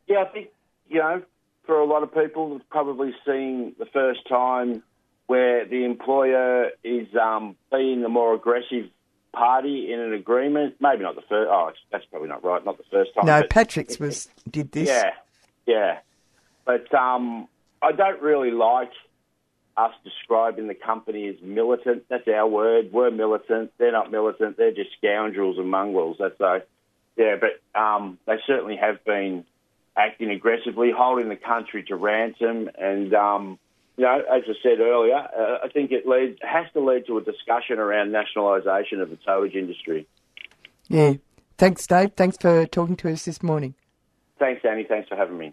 [0.06, 0.48] Yeah, I think,
[0.89, 1.23] you know,
[1.64, 4.82] for a lot of people, it's probably seeing the first time
[5.27, 8.90] where the employer is um, being the more aggressive
[9.33, 10.77] party in an agreement.
[10.81, 11.51] Maybe not the first.
[11.51, 12.65] Oh, that's probably not right.
[12.65, 13.27] Not the first time.
[13.27, 14.89] No, but, Patrick's was did this.
[14.89, 15.11] Yeah,
[15.67, 15.99] yeah.
[16.65, 17.49] But um,
[17.81, 18.93] I don't really like
[19.77, 22.05] us describing the company as militant.
[22.09, 22.93] That's our word.
[22.93, 23.73] We're militant.
[23.79, 24.57] They're not militant.
[24.57, 26.17] They're just scoundrels and mongrels.
[26.21, 26.61] That's so.
[27.17, 29.45] yeah, but um, they certainly have been
[29.97, 33.59] acting aggressively, holding the country to ransom, and um,
[33.97, 37.19] you know, as I said earlier, uh, I think it leads has to lead to
[37.19, 40.06] a discussion around nationalisation of the towage industry.
[40.89, 41.14] Yeah.
[41.59, 42.12] Thanks, Dave.
[42.16, 43.74] Thanks for talking to us this morning.
[44.39, 44.85] Thanks, Annie.
[44.85, 45.52] Thanks for having me.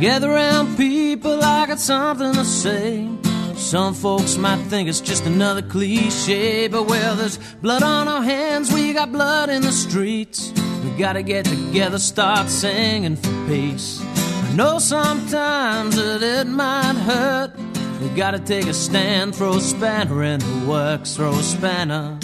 [0.00, 3.25] Gather around, people, I got something to say.
[3.66, 8.72] Some folks might think it's just another cliche, but well, there's blood on our hands,
[8.72, 10.52] we got blood in the streets.
[10.84, 14.00] We gotta get together, start singing for peace.
[14.00, 17.58] I know sometimes that it might hurt.
[18.00, 22.20] We gotta take a stand, throw a spanner in the works, throw a spanner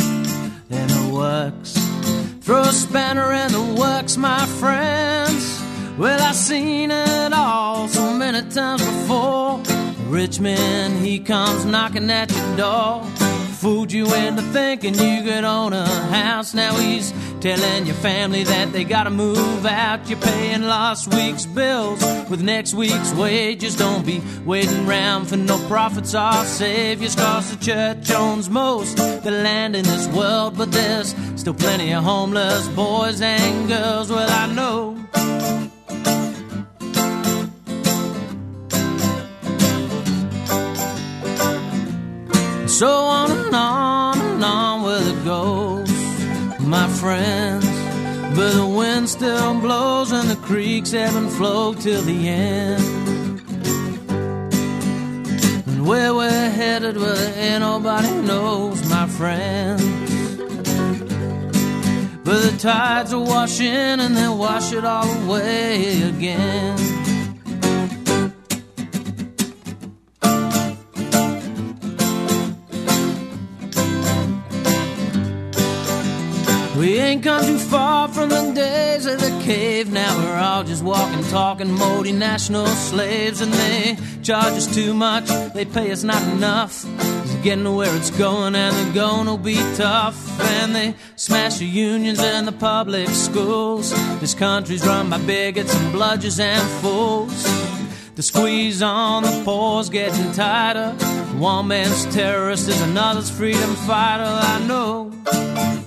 [0.70, 1.72] in the works.
[2.42, 5.60] Throw a spanner in the works, my friends.
[5.98, 9.71] Well, I've seen it all so many times before.
[10.12, 13.02] Rich man, he comes knocking at your door.
[13.62, 16.52] Fooled you into thinking you could own a house.
[16.52, 20.06] Now he's telling your family that they gotta move out.
[20.10, 23.74] You're paying last week's bills with next week's wages.
[23.74, 27.16] Don't be waiting around for no prophets or saviors.
[27.16, 30.58] Cause the church owns most the land in this world.
[30.58, 34.10] But there's still plenty of homeless boys and girls.
[34.10, 35.01] Well, I know.
[42.82, 45.88] So on and on and on with it goes,
[46.58, 47.64] my friends.
[48.34, 52.82] But the wind still blows and the creeks and flow till the end.
[55.68, 59.84] And where we're headed, well, ain't nobody knows, my friends.
[62.24, 66.91] But the tides are washing and they'll wash it all away again.
[76.82, 79.92] We ain't come too far from the days of the cave.
[79.92, 85.26] Now we're all just walking, talking, multinational slaves, and they charge us too much.
[85.54, 86.84] They pay us not enough.
[86.98, 90.40] It's getting to where it's going, and the going will be tough.
[90.40, 93.92] And they smash the unions and the public schools.
[94.18, 97.44] This country's run by bigots and bludgers and fools.
[98.16, 100.90] The squeeze on the poor's getting tighter.
[101.38, 104.24] One man's terrorist is another's freedom fighter.
[104.26, 105.81] I know.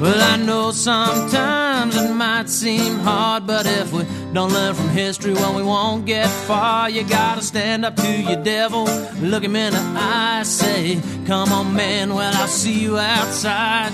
[0.00, 4.04] Well, I know sometimes it might seem hard, but if we
[4.34, 6.90] don't learn from history, well, we won't get far.
[6.90, 8.84] You gotta stand up to your devil,
[9.22, 13.90] look him in the eye, say, Come on, man, well, I'll see you outside.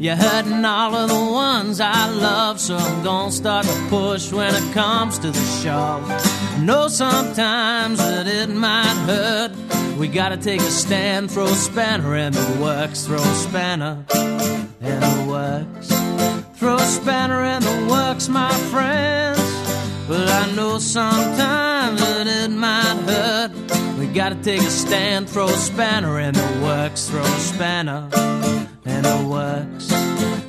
[0.00, 4.54] You're hurting all of the ones I love, so I'm gonna start to push when
[4.54, 6.08] it comes to the shove.
[6.08, 9.50] I know sometimes that it might hurt.
[9.98, 14.04] We gotta take a stand, throw a spanner in the works, throw a spanner
[14.80, 15.88] in the works.
[16.58, 19.40] Throw a spanner in the works, my friends.
[20.06, 23.67] But I know sometimes that it might hurt.
[24.18, 28.10] Gotta take a stand, throw a spanner in the works, throw a spanner
[28.84, 29.86] in the works.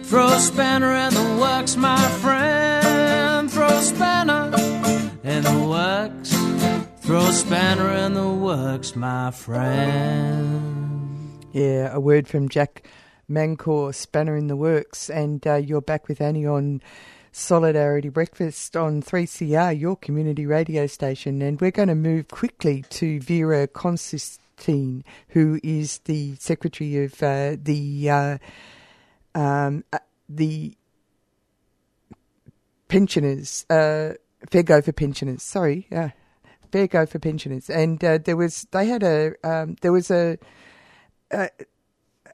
[0.10, 3.52] Throw a spanner in the works, my friend.
[3.52, 4.46] Throw a spanner
[5.24, 6.34] in the works.
[7.06, 11.30] Throw a spanner in the works, my friend.
[11.52, 12.88] Yeah, a word from Jack
[13.30, 16.82] Mancor, Spanner in the Works, and uh, you're back with Annie on
[17.32, 23.20] Solidarity Breakfast on 3CR, your community radio station, and we're going to move quickly to
[23.22, 28.38] Vera Constantine, who is the secretary of uh, the uh,
[29.36, 30.74] um, uh, the
[32.88, 34.14] pensioners, uh,
[34.50, 35.44] Fair Go for pensioners.
[35.44, 36.10] Sorry, uh,
[36.72, 40.38] Fair Go for pensioners, and uh, there was they had a um, there was a,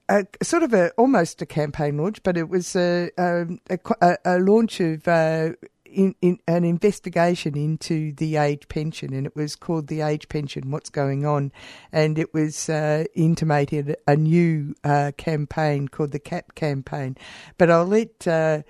[0.10, 0.46] a, a.
[0.46, 4.80] sort of a almost a campaign launch, but it was a um, a, a, launch
[4.80, 5.52] of uh,
[5.96, 10.70] in, in, an investigation into the age pension, and it was called the age pension.
[10.70, 11.52] What's going on?
[11.92, 17.16] And it was uh, intimated a new uh, campaign called the CAP campaign.
[17.58, 18.64] But I'll let uh,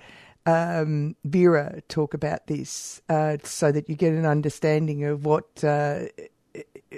[0.46, 6.04] um, Vera talk about this uh, so that you get an understanding of what uh,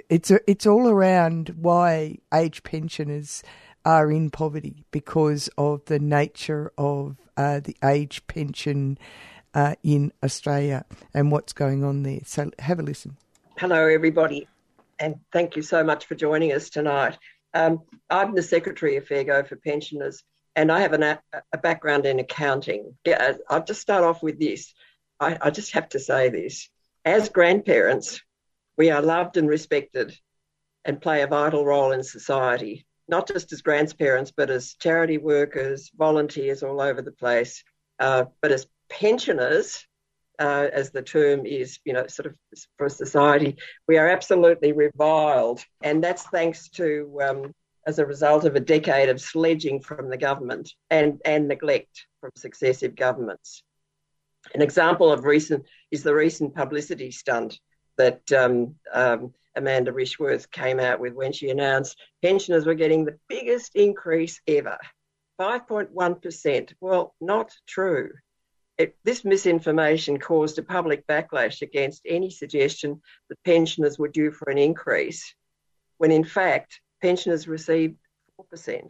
[0.09, 0.31] it's.
[0.47, 3.43] It's all around why age pensioners
[3.85, 8.97] are in poverty because of the nature of uh, the age pension
[9.53, 12.21] uh, in Australia and what's going on there.
[12.25, 13.17] So have a listen.
[13.57, 14.47] Hello, everybody,
[14.99, 17.17] and thank you so much for joining us tonight.
[17.53, 20.23] Um, I'm the Secretary of Fair Go for Pensioners,
[20.55, 22.95] and I have an, a background in accounting.
[23.49, 24.73] I'll just start off with this.
[25.19, 26.69] I, I just have to say this.
[27.05, 28.21] As grandparents,
[28.77, 30.17] we are loved and respected
[30.85, 35.91] and play a vital role in society, not just as grandparents, but as charity workers,
[35.97, 37.63] volunteers all over the place,
[37.99, 39.85] uh, but as pensioners,
[40.39, 42.35] uh, as the term is, you know, sort of
[42.77, 43.57] for society,
[43.87, 45.61] we are absolutely reviled.
[45.83, 47.53] And that's thanks to, um,
[47.85, 52.31] as a result of a decade of sledging from the government and, and neglect from
[52.37, 53.63] successive governments.
[54.53, 57.59] An example of recent is the recent publicity stunt
[57.97, 63.17] that um, um, Amanda Rishworth came out with when she announced pensioners were getting the
[63.27, 64.77] biggest increase ever
[65.39, 66.73] 5.1%.
[66.81, 68.11] Well, not true.
[68.77, 74.49] It, this misinformation caused a public backlash against any suggestion that pensioners were due for
[74.49, 75.33] an increase,
[75.97, 77.97] when in fact pensioners received
[78.53, 78.81] 4%,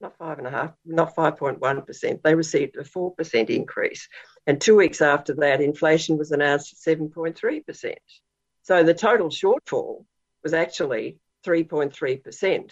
[0.00, 2.22] not five and a half, not 5.1%.
[2.22, 4.08] They received a 4% increase.
[4.46, 7.94] And two weeks after that, inflation was announced at 7.3%.
[8.68, 10.04] So the total shortfall
[10.42, 11.16] was actually
[11.46, 12.70] 3.3%,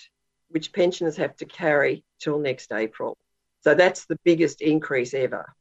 [0.50, 3.16] which pensioners have to carry till next April.
[3.62, 5.54] So that's the biggest increase ever.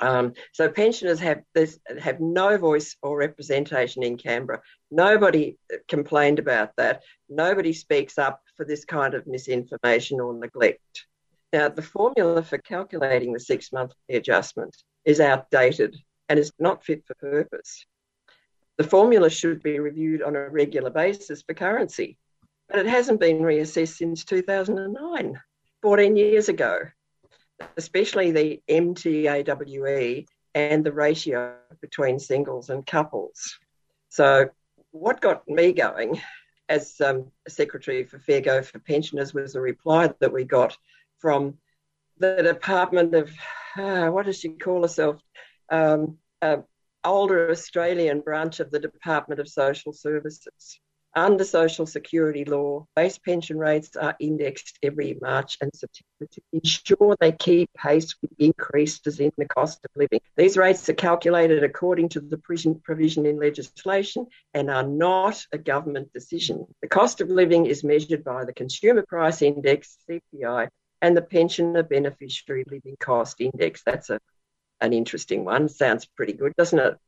[0.00, 4.60] Um, so pensioners have this, have no voice or representation in Canberra.
[4.90, 7.04] Nobody complained about that.
[7.28, 11.06] Nobody speaks up for this kind of misinformation or neglect.
[11.52, 15.96] Now, the formula for calculating the six month adjustment is outdated
[16.28, 17.86] and is not fit for purpose.
[18.82, 22.18] The formula should be reviewed on a regular basis for currency,
[22.68, 25.40] but it hasn't been reassessed since 2009,
[25.82, 26.78] 14 years ago
[27.76, 33.58] especially the MTAWE and the ratio between singles and couples.
[34.08, 34.50] So,
[34.90, 36.20] what got me going
[36.68, 40.76] as um, Secretary for Fair Go for Pensioners was a reply that we got
[41.18, 41.54] from
[42.18, 43.30] the Department of,
[43.76, 45.20] uh, what does she call herself?
[45.70, 46.58] Um, uh,
[47.04, 50.80] older Australian branch of the Department of Social Services.
[51.14, 57.14] Under social security law, base pension rates are indexed every March and September to ensure
[57.20, 60.20] they keep pace with increases in the cost of living.
[60.36, 66.10] These rates are calculated according to the provision in legislation and are not a government
[66.14, 66.66] decision.
[66.80, 70.68] The cost of living is measured by the Consumer Price Index, CPI,
[71.02, 73.82] and the Pensioner Beneficiary Living Cost Index.
[73.84, 74.18] That's a,
[74.82, 75.68] an interesting one.
[75.68, 76.98] Sounds pretty good, doesn't it?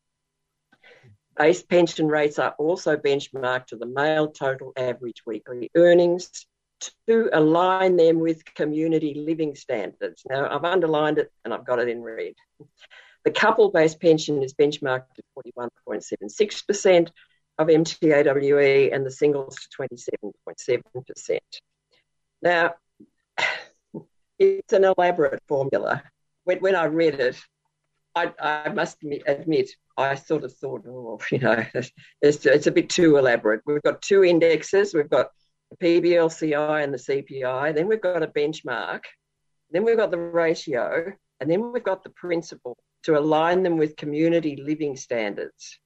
[1.36, 6.46] Base pension rates are also benchmarked to the male total average weekly earnings
[7.08, 10.22] to align them with community living standards.
[10.28, 12.34] Now, I've underlined it and I've got it in red.
[13.24, 15.22] The couple based pension is benchmarked to
[15.58, 17.08] 41.76%
[17.58, 19.88] of MTAWE and the singles to
[20.46, 21.38] 27.7%.
[22.42, 22.74] Now,
[24.38, 26.02] it's an elaborate formula.
[26.44, 27.36] When, when I read it,
[28.14, 31.64] I, I must admit, I sort of thought, oh, you know,
[32.22, 33.62] it's, it's a bit too elaborate.
[33.66, 34.94] We've got two indexes.
[34.94, 35.30] We've got
[35.70, 37.74] the PBLCI and the CPI.
[37.74, 39.02] Then we've got a benchmark.
[39.70, 41.12] Then we've got the ratio.
[41.40, 45.78] And then we've got the principle to align them with community living standards.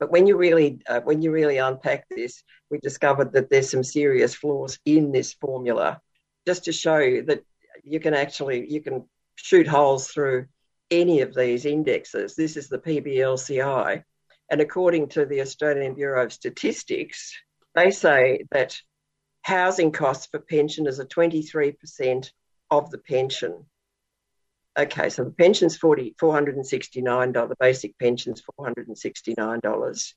[0.00, 3.82] But when you really uh, when you really unpack this, we discovered that there's some
[3.82, 6.00] serious flaws in this formula.
[6.46, 7.42] Just to show you that
[7.82, 9.04] you can actually you can
[9.34, 10.46] shoot holes through
[10.90, 12.34] any of these indexes.
[12.34, 14.02] This is the PBLCI.
[14.50, 17.34] And according to the Australian Bureau of Statistics,
[17.74, 18.80] they say that
[19.42, 22.30] housing costs for pensioners are 23%
[22.70, 23.66] of the pension.
[24.78, 30.14] Okay, so the pension's 40, $469, the basic pension's $469.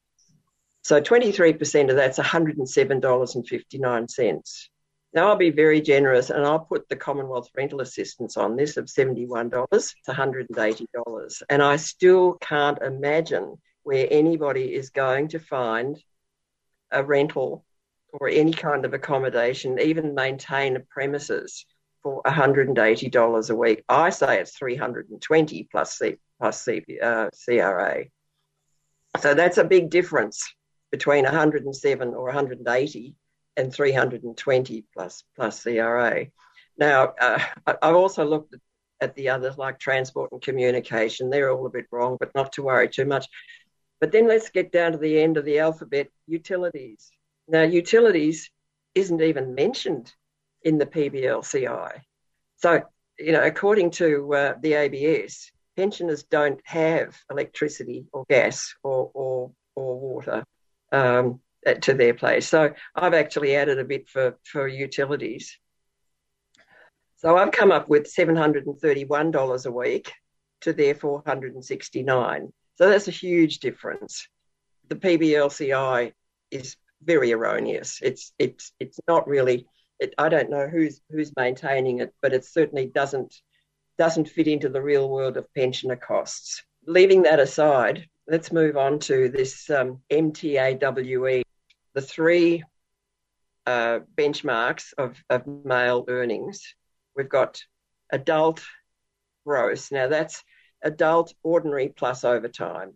[0.83, 4.69] So 23% of that's $107.59.
[5.13, 8.85] Now I'll be very generous and I'll put the Commonwealth rental assistance on this of
[8.85, 11.43] $71 to $180.
[11.49, 16.01] And I still can't imagine where anybody is going to find
[16.91, 17.65] a rental
[18.13, 21.65] or any kind of accommodation, even maintain a premises
[22.03, 23.83] for $180 a week.
[23.89, 28.05] I say it's 320 plus C, plus C, uh, CRA.
[29.19, 30.53] So that's a big difference
[30.91, 33.15] between 107 or 180
[33.57, 36.27] and 320 plus plus CRA.
[36.77, 38.55] Now, uh, I've also looked
[39.01, 41.29] at the others like transport and communication.
[41.29, 43.27] They're all a bit wrong, but not to worry too much.
[43.99, 47.11] But then let's get down to the end of the alphabet utilities.
[47.47, 48.49] Now, utilities
[48.95, 50.13] isn't even mentioned
[50.63, 52.01] in the PBLCI.
[52.57, 52.83] So,
[53.19, 59.51] you know, according to uh, the ABS, pensioners don't have electricity or gas or, or,
[59.75, 60.43] or water.
[60.91, 61.39] Um,
[61.81, 62.47] to their place.
[62.47, 65.57] So I've actually added a bit for, for utilities.
[67.17, 70.11] So I've come up with $731 a week
[70.61, 72.53] to their 469.
[72.75, 74.27] So that's a huge difference.
[74.87, 76.13] The PBLCI
[76.49, 77.99] is very erroneous.
[78.01, 79.65] It's it's it's not really.
[79.99, 83.35] It, I don't know who's who's maintaining it, but it certainly doesn't
[83.97, 86.63] doesn't fit into the real world of pensioner costs.
[86.87, 91.43] Leaving that aside, let's move on to this um, MTAWE.
[91.93, 92.63] The three
[93.65, 96.75] uh, benchmarks of, of male earnings.
[97.15, 97.61] We've got
[98.11, 98.63] adult
[99.45, 99.91] gross.
[99.91, 100.43] Now that's
[100.81, 102.93] adult ordinary plus overtime.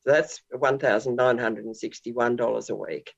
[0.00, 3.12] So that's $1,961 a week.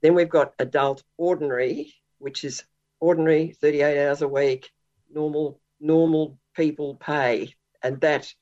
[0.00, 2.64] Then we've got adult ordinary, which is
[3.00, 4.70] ordinary 38 hours a week,
[5.12, 7.52] normal normal people pay.
[7.82, 8.32] And that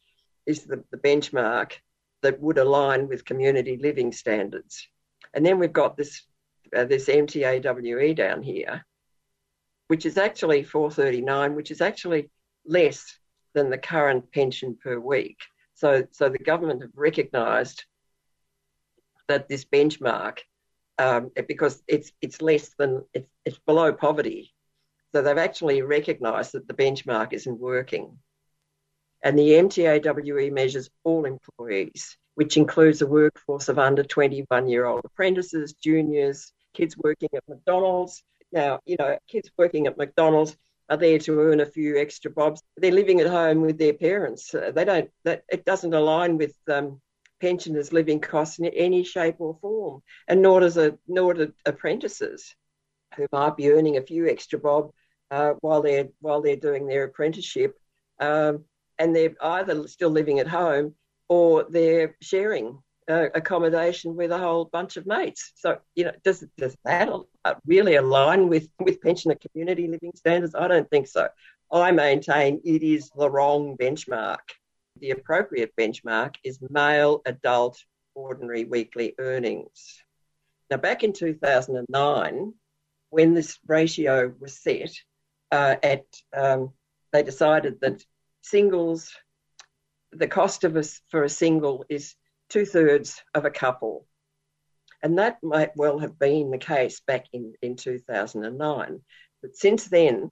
[0.47, 1.73] is the, the benchmark
[2.23, 4.87] that would align with community living standards.
[5.35, 6.23] And then we've got this
[6.77, 8.85] uh, this MTAWE down here,
[9.89, 12.31] which is actually 439, which is actually
[12.65, 13.19] less
[13.55, 15.39] than the current pension per week.
[15.75, 17.85] So, so the government have recognised
[19.29, 20.39] that this benchmark,
[20.99, 24.53] um, because it's it's less than it's, it's below poverty,
[25.13, 28.19] so they've actually recognised that the benchmark isn't working.
[29.23, 35.03] And the MTAWE measures all employees, which includes a workforce of under 21 year old
[35.05, 38.23] apprentices, juniors, kids working at McDonald's.
[38.51, 40.57] Now, you know, kids working at McDonald's
[40.89, 42.63] are there to earn a few extra bobs.
[42.79, 44.55] They're living at home with their parents.
[44.55, 45.11] Uh, they don't.
[45.25, 47.03] That it doesn't align with um,
[47.43, 52.57] pensioners' living costs in any shape or form, and nor does a nor do apprentices
[53.17, 54.93] who might be earning a few extra bob
[55.31, 57.79] uh, while they're while they're doing their apprenticeship,
[58.19, 58.65] um,
[58.99, 60.95] and they're either still living at home
[61.31, 62.77] or they're sharing
[63.09, 65.53] uh, accommodation with a whole bunch of mates.
[65.55, 67.09] So, you know, does, does that
[67.65, 70.57] really align with, with pensioner community living standards?
[70.57, 71.29] I don't think so.
[71.73, 74.39] I maintain it is the wrong benchmark.
[74.99, 77.79] The appropriate benchmark is male adult
[78.17, 80.03] ordinary weekly earnings.
[80.69, 82.55] Now, back in 2009,
[83.11, 84.91] when this ratio was set,
[85.53, 86.05] uh, at
[86.37, 86.73] um,
[87.13, 88.05] they decided that
[88.43, 89.13] singles,
[90.13, 92.15] the cost of a, for a single is
[92.49, 94.07] two thirds of a couple.
[95.03, 99.01] And that might well have been the case back in, in 2009.
[99.41, 100.31] But since then,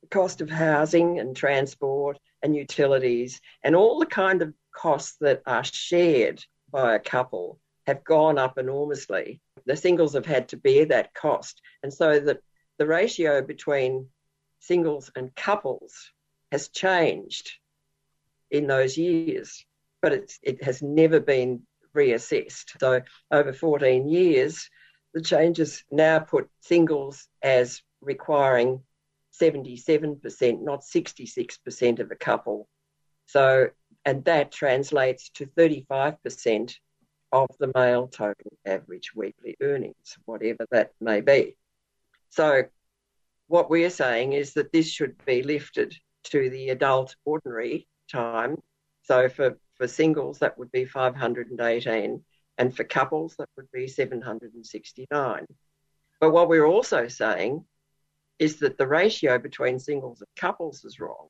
[0.00, 5.42] the cost of housing and transport and utilities and all the kind of costs that
[5.46, 9.40] are shared by a couple have gone up enormously.
[9.66, 11.60] The singles have had to bear that cost.
[11.82, 12.40] And so the,
[12.78, 14.08] the ratio between
[14.58, 16.10] singles and couples
[16.50, 17.52] has changed
[18.52, 19.64] in those years
[20.02, 20.12] but
[20.42, 21.62] it has never been
[21.94, 22.78] reassessed.
[22.78, 23.00] So
[23.30, 24.68] over 14 years,
[25.14, 28.82] the changes now put singles as requiring
[29.40, 32.68] 77%, not 66% of a couple.
[33.26, 33.68] So,
[34.04, 36.74] and that translates to 35%
[37.30, 41.56] of the male total average weekly earnings, whatever that may be.
[42.30, 42.64] So,
[43.46, 48.56] what we're saying is that this should be lifted to the adult ordinary time.
[49.02, 52.22] So, for for singles, that would be 518,
[52.58, 55.46] and for couples, that would be 769.
[56.20, 57.64] But what we're also saying
[58.38, 61.28] is that the ratio between singles and couples is wrong,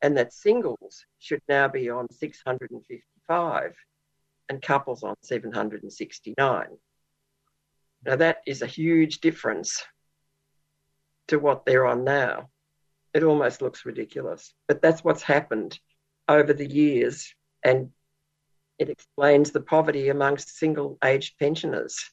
[0.00, 3.74] and that singles should now be on 655
[4.48, 6.66] and couples on 769.
[8.04, 9.84] Now, that is a huge difference
[11.28, 12.48] to what they're on now.
[13.12, 15.78] It almost looks ridiculous, but that's what's happened
[16.30, 17.34] over the years
[17.64, 17.90] and
[18.78, 22.10] it explains the poverty amongst single aged pensioners.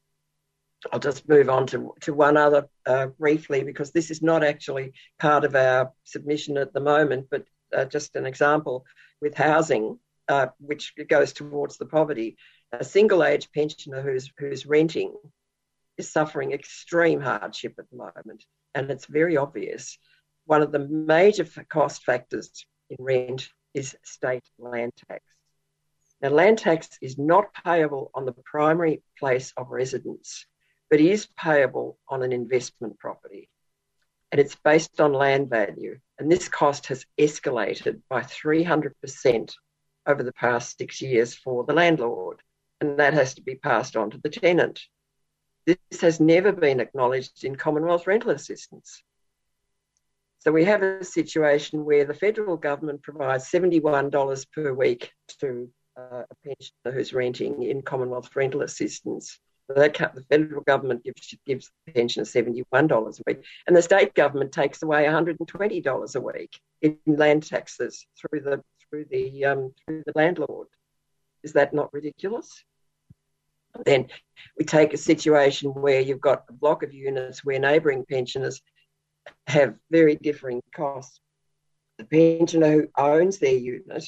[0.92, 4.94] I'll just move on to, to one other uh, briefly because this is not actually
[5.20, 7.46] part of our submission at the moment, but
[7.76, 8.86] uh, just an example
[9.22, 12.38] with housing, uh, which goes towards the poverty.
[12.74, 15.14] A single aged pensioner who's, who's renting
[15.98, 18.44] is suffering extreme hardship at the moment,
[18.76, 19.98] and it's very obvious.
[20.46, 25.24] One of the major cost factors in rent is state land tax.
[26.22, 30.46] Now, land tax is not payable on the primary place of residence,
[30.90, 33.50] but is payable on an investment property.
[34.32, 36.00] And it's based on land value.
[36.18, 39.54] And this cost has escalated by 300%
[40.08, 42.42] over the past six years for the landlord.
[42.82, 44.82] And that has to be passed on to the tenant.
[45.66, 49.04] This has never been acknowledged in Commonwealth rental assistance.
[50.40, 56.24] So we have a situation where the federal government provides $71 per week to uh,
[56.30, 59.40] a pensioner who's renting in Commonwealth rental assistance.
[59.68, 64.14] The federal government gives gives the pensioner seventy one dollars a week, and the state
[64.14, 68.64] government takes away one hundred and twenty dollars a week in land taxes through the
[68.90, 70.68] through the um, through the landlord.
[71.44, 72.64] Is that not ridiculous?
[73.86, 74.08] Then
[74.58, 78.62] we take a situation where you've got a block of units where neighbouring pensioners
[79.48, 81.20] have very differing costs.
[81.98, 84.06] The pensioner who owns their unit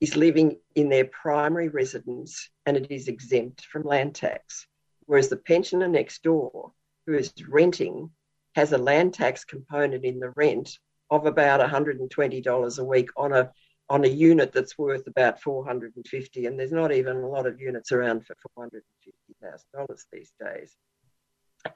[0.00, 4.66] is living in their primary residence and it is exempt from land tax,
[5.06, 6.72] whereas the pensioner next door
[7.06, 8.10] who is renting
[8.54, 10.78] has a land tax component in the rent
[11.10, 13.52] of about $120 a week on a
[13.88, 17.92] on a unit that's worth about 450 and there's not even a lot of units
[17.92, 20.74] around for $450,000 these days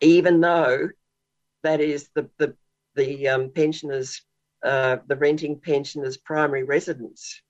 [0.00, 0.88] even though
[1.62, 2.56] that is the the
[3.00, 4.22] the um, pensioners
[4.62, 7.40] uh, the renting pensioners primary residence.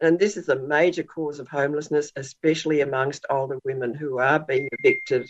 [0.00, 4.68] And this is a major cause of homelessness especially amongst older women who are being
[4.78, 5.28] evicted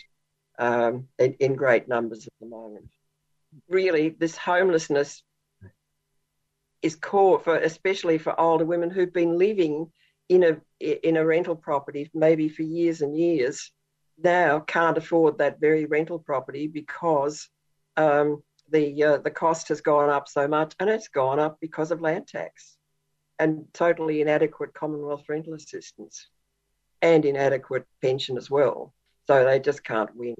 [0.59, 2.89] um, in, in great numbers at the moment.
[3.67, 5.23] Really this homelessness
[6.83, 9.91] is core for especially for older women who've been living
[10.29, 13.71] in a in a rental property maybe for years and years
[14.23, 17.49] now can't afford that very rental property because
[17.97, 18.41] um,
[18.71, 22.01] the uh, the cost has gone up so much and it's gone up because of
[22.01, 22.77] land tax
[23.39, 26.27] and totally inadequate Commonwealth rental assistance
[27.01, 28.93] and inadequate pension as well.
[29.27, 30.35] So they just can't win,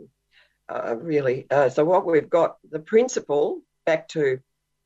[0.68, 1.48] uh, really.
[1.50, 4.40] Uh, so what we've got, the principle back to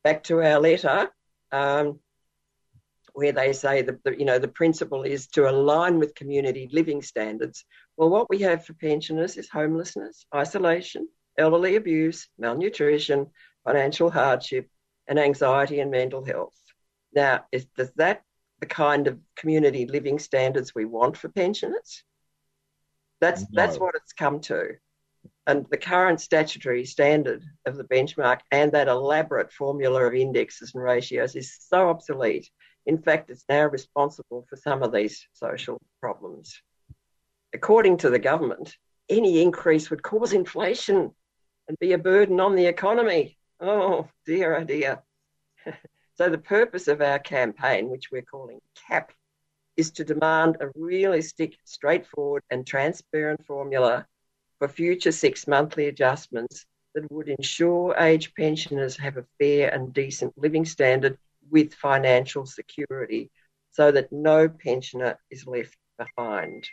[0.04, 1.10] back to our letter
[1.52, 2.00] um,
[3.14, 7.02] where they say that the, you know the principle is to align with community living
[7.02, 7.66] standards.
[7.98, 11.08] Well, what we have for pensioners is homelessness, isolation,
[11.38, 13.28] elderly abuse, malnutrition,
[13.64, 14.70] financial hardship,
[15.08, 16.58] and anxiety and mental health.
[17.14, 18.24] Now, is does that
[18.60, 22.04] the kind of community living standards we want for pensioners?
[23.20, 23.48] That's no.
[23.54, 24.76] that's what it's come to.
[25.46, 30.84] And the current statutory standard of the benchmark and that elaborate formula of indexes and
[30.84, 32.50] ratios is so obsolete.
[32.86, 36.62] In fact, it's now responsible for some of these social problems.
[37.54, 38.76] According to the government,
[39.10, 41.12] any increase would cause inflation
[41.68, 43.38] and be a burden on the economy.
[43.60, 45.02] Oh dear, oh dear.
[46.16, 49.12] so, the purpose of our campaign, which we're calling CAP,
[49.78, 54.06] is to demand a realistic, straightforward, and transparent formula
[54.60, 60.34] for future six monthly adjustments that would ensure age pensioners have a fair and decent
[60.38, 61.18] living standard
[61.50, 63.32] with financial security
[63.72, 66.68] so that no pensioner is left behind.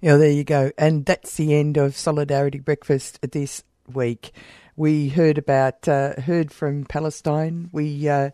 [0.00, 0.72] Yeah, there you go.
[0.78, 3.62] And that's the end of Solidarity Breakfast this
[3.94, 4.32] week.
[4.76, 7.70] We heard about, uh, heard from Palestine.
[7.72, 8.30] We, uh,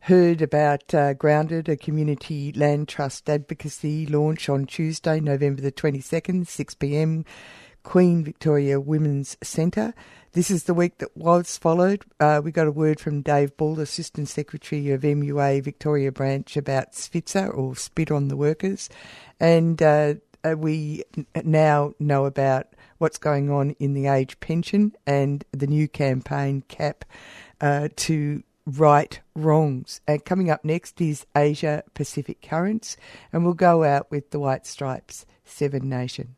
[0.00, 6.46] heard about uh, Grounded, a community land trust advocacy launch on Tuesday, November the 22nd,
[6.46, 7.24] 6 pm.
[7.82, 9.94] Queen Victoria Women's Centre.
[10.32, 12.04] This is the week that was followed.
[12.20, 16.92] Uh, we got a word from Dave Ball, Assistant Secretary of MUA Victoria Branch, about
[16.92, 18.90] SPITZA or Spit on the Workers.
[19.40, 21.04] And uh, uh, we
[21.44, 27.04] now know about what's going on in the age pension and the new campaign CAP
[27.60, 30.00] uh, to right wrongs.
[30.06, 32.96] And coming up next is Asia Pacific Currents,
[33.32, 36.37] and we'll go out with the White Stripes, Seven Nation.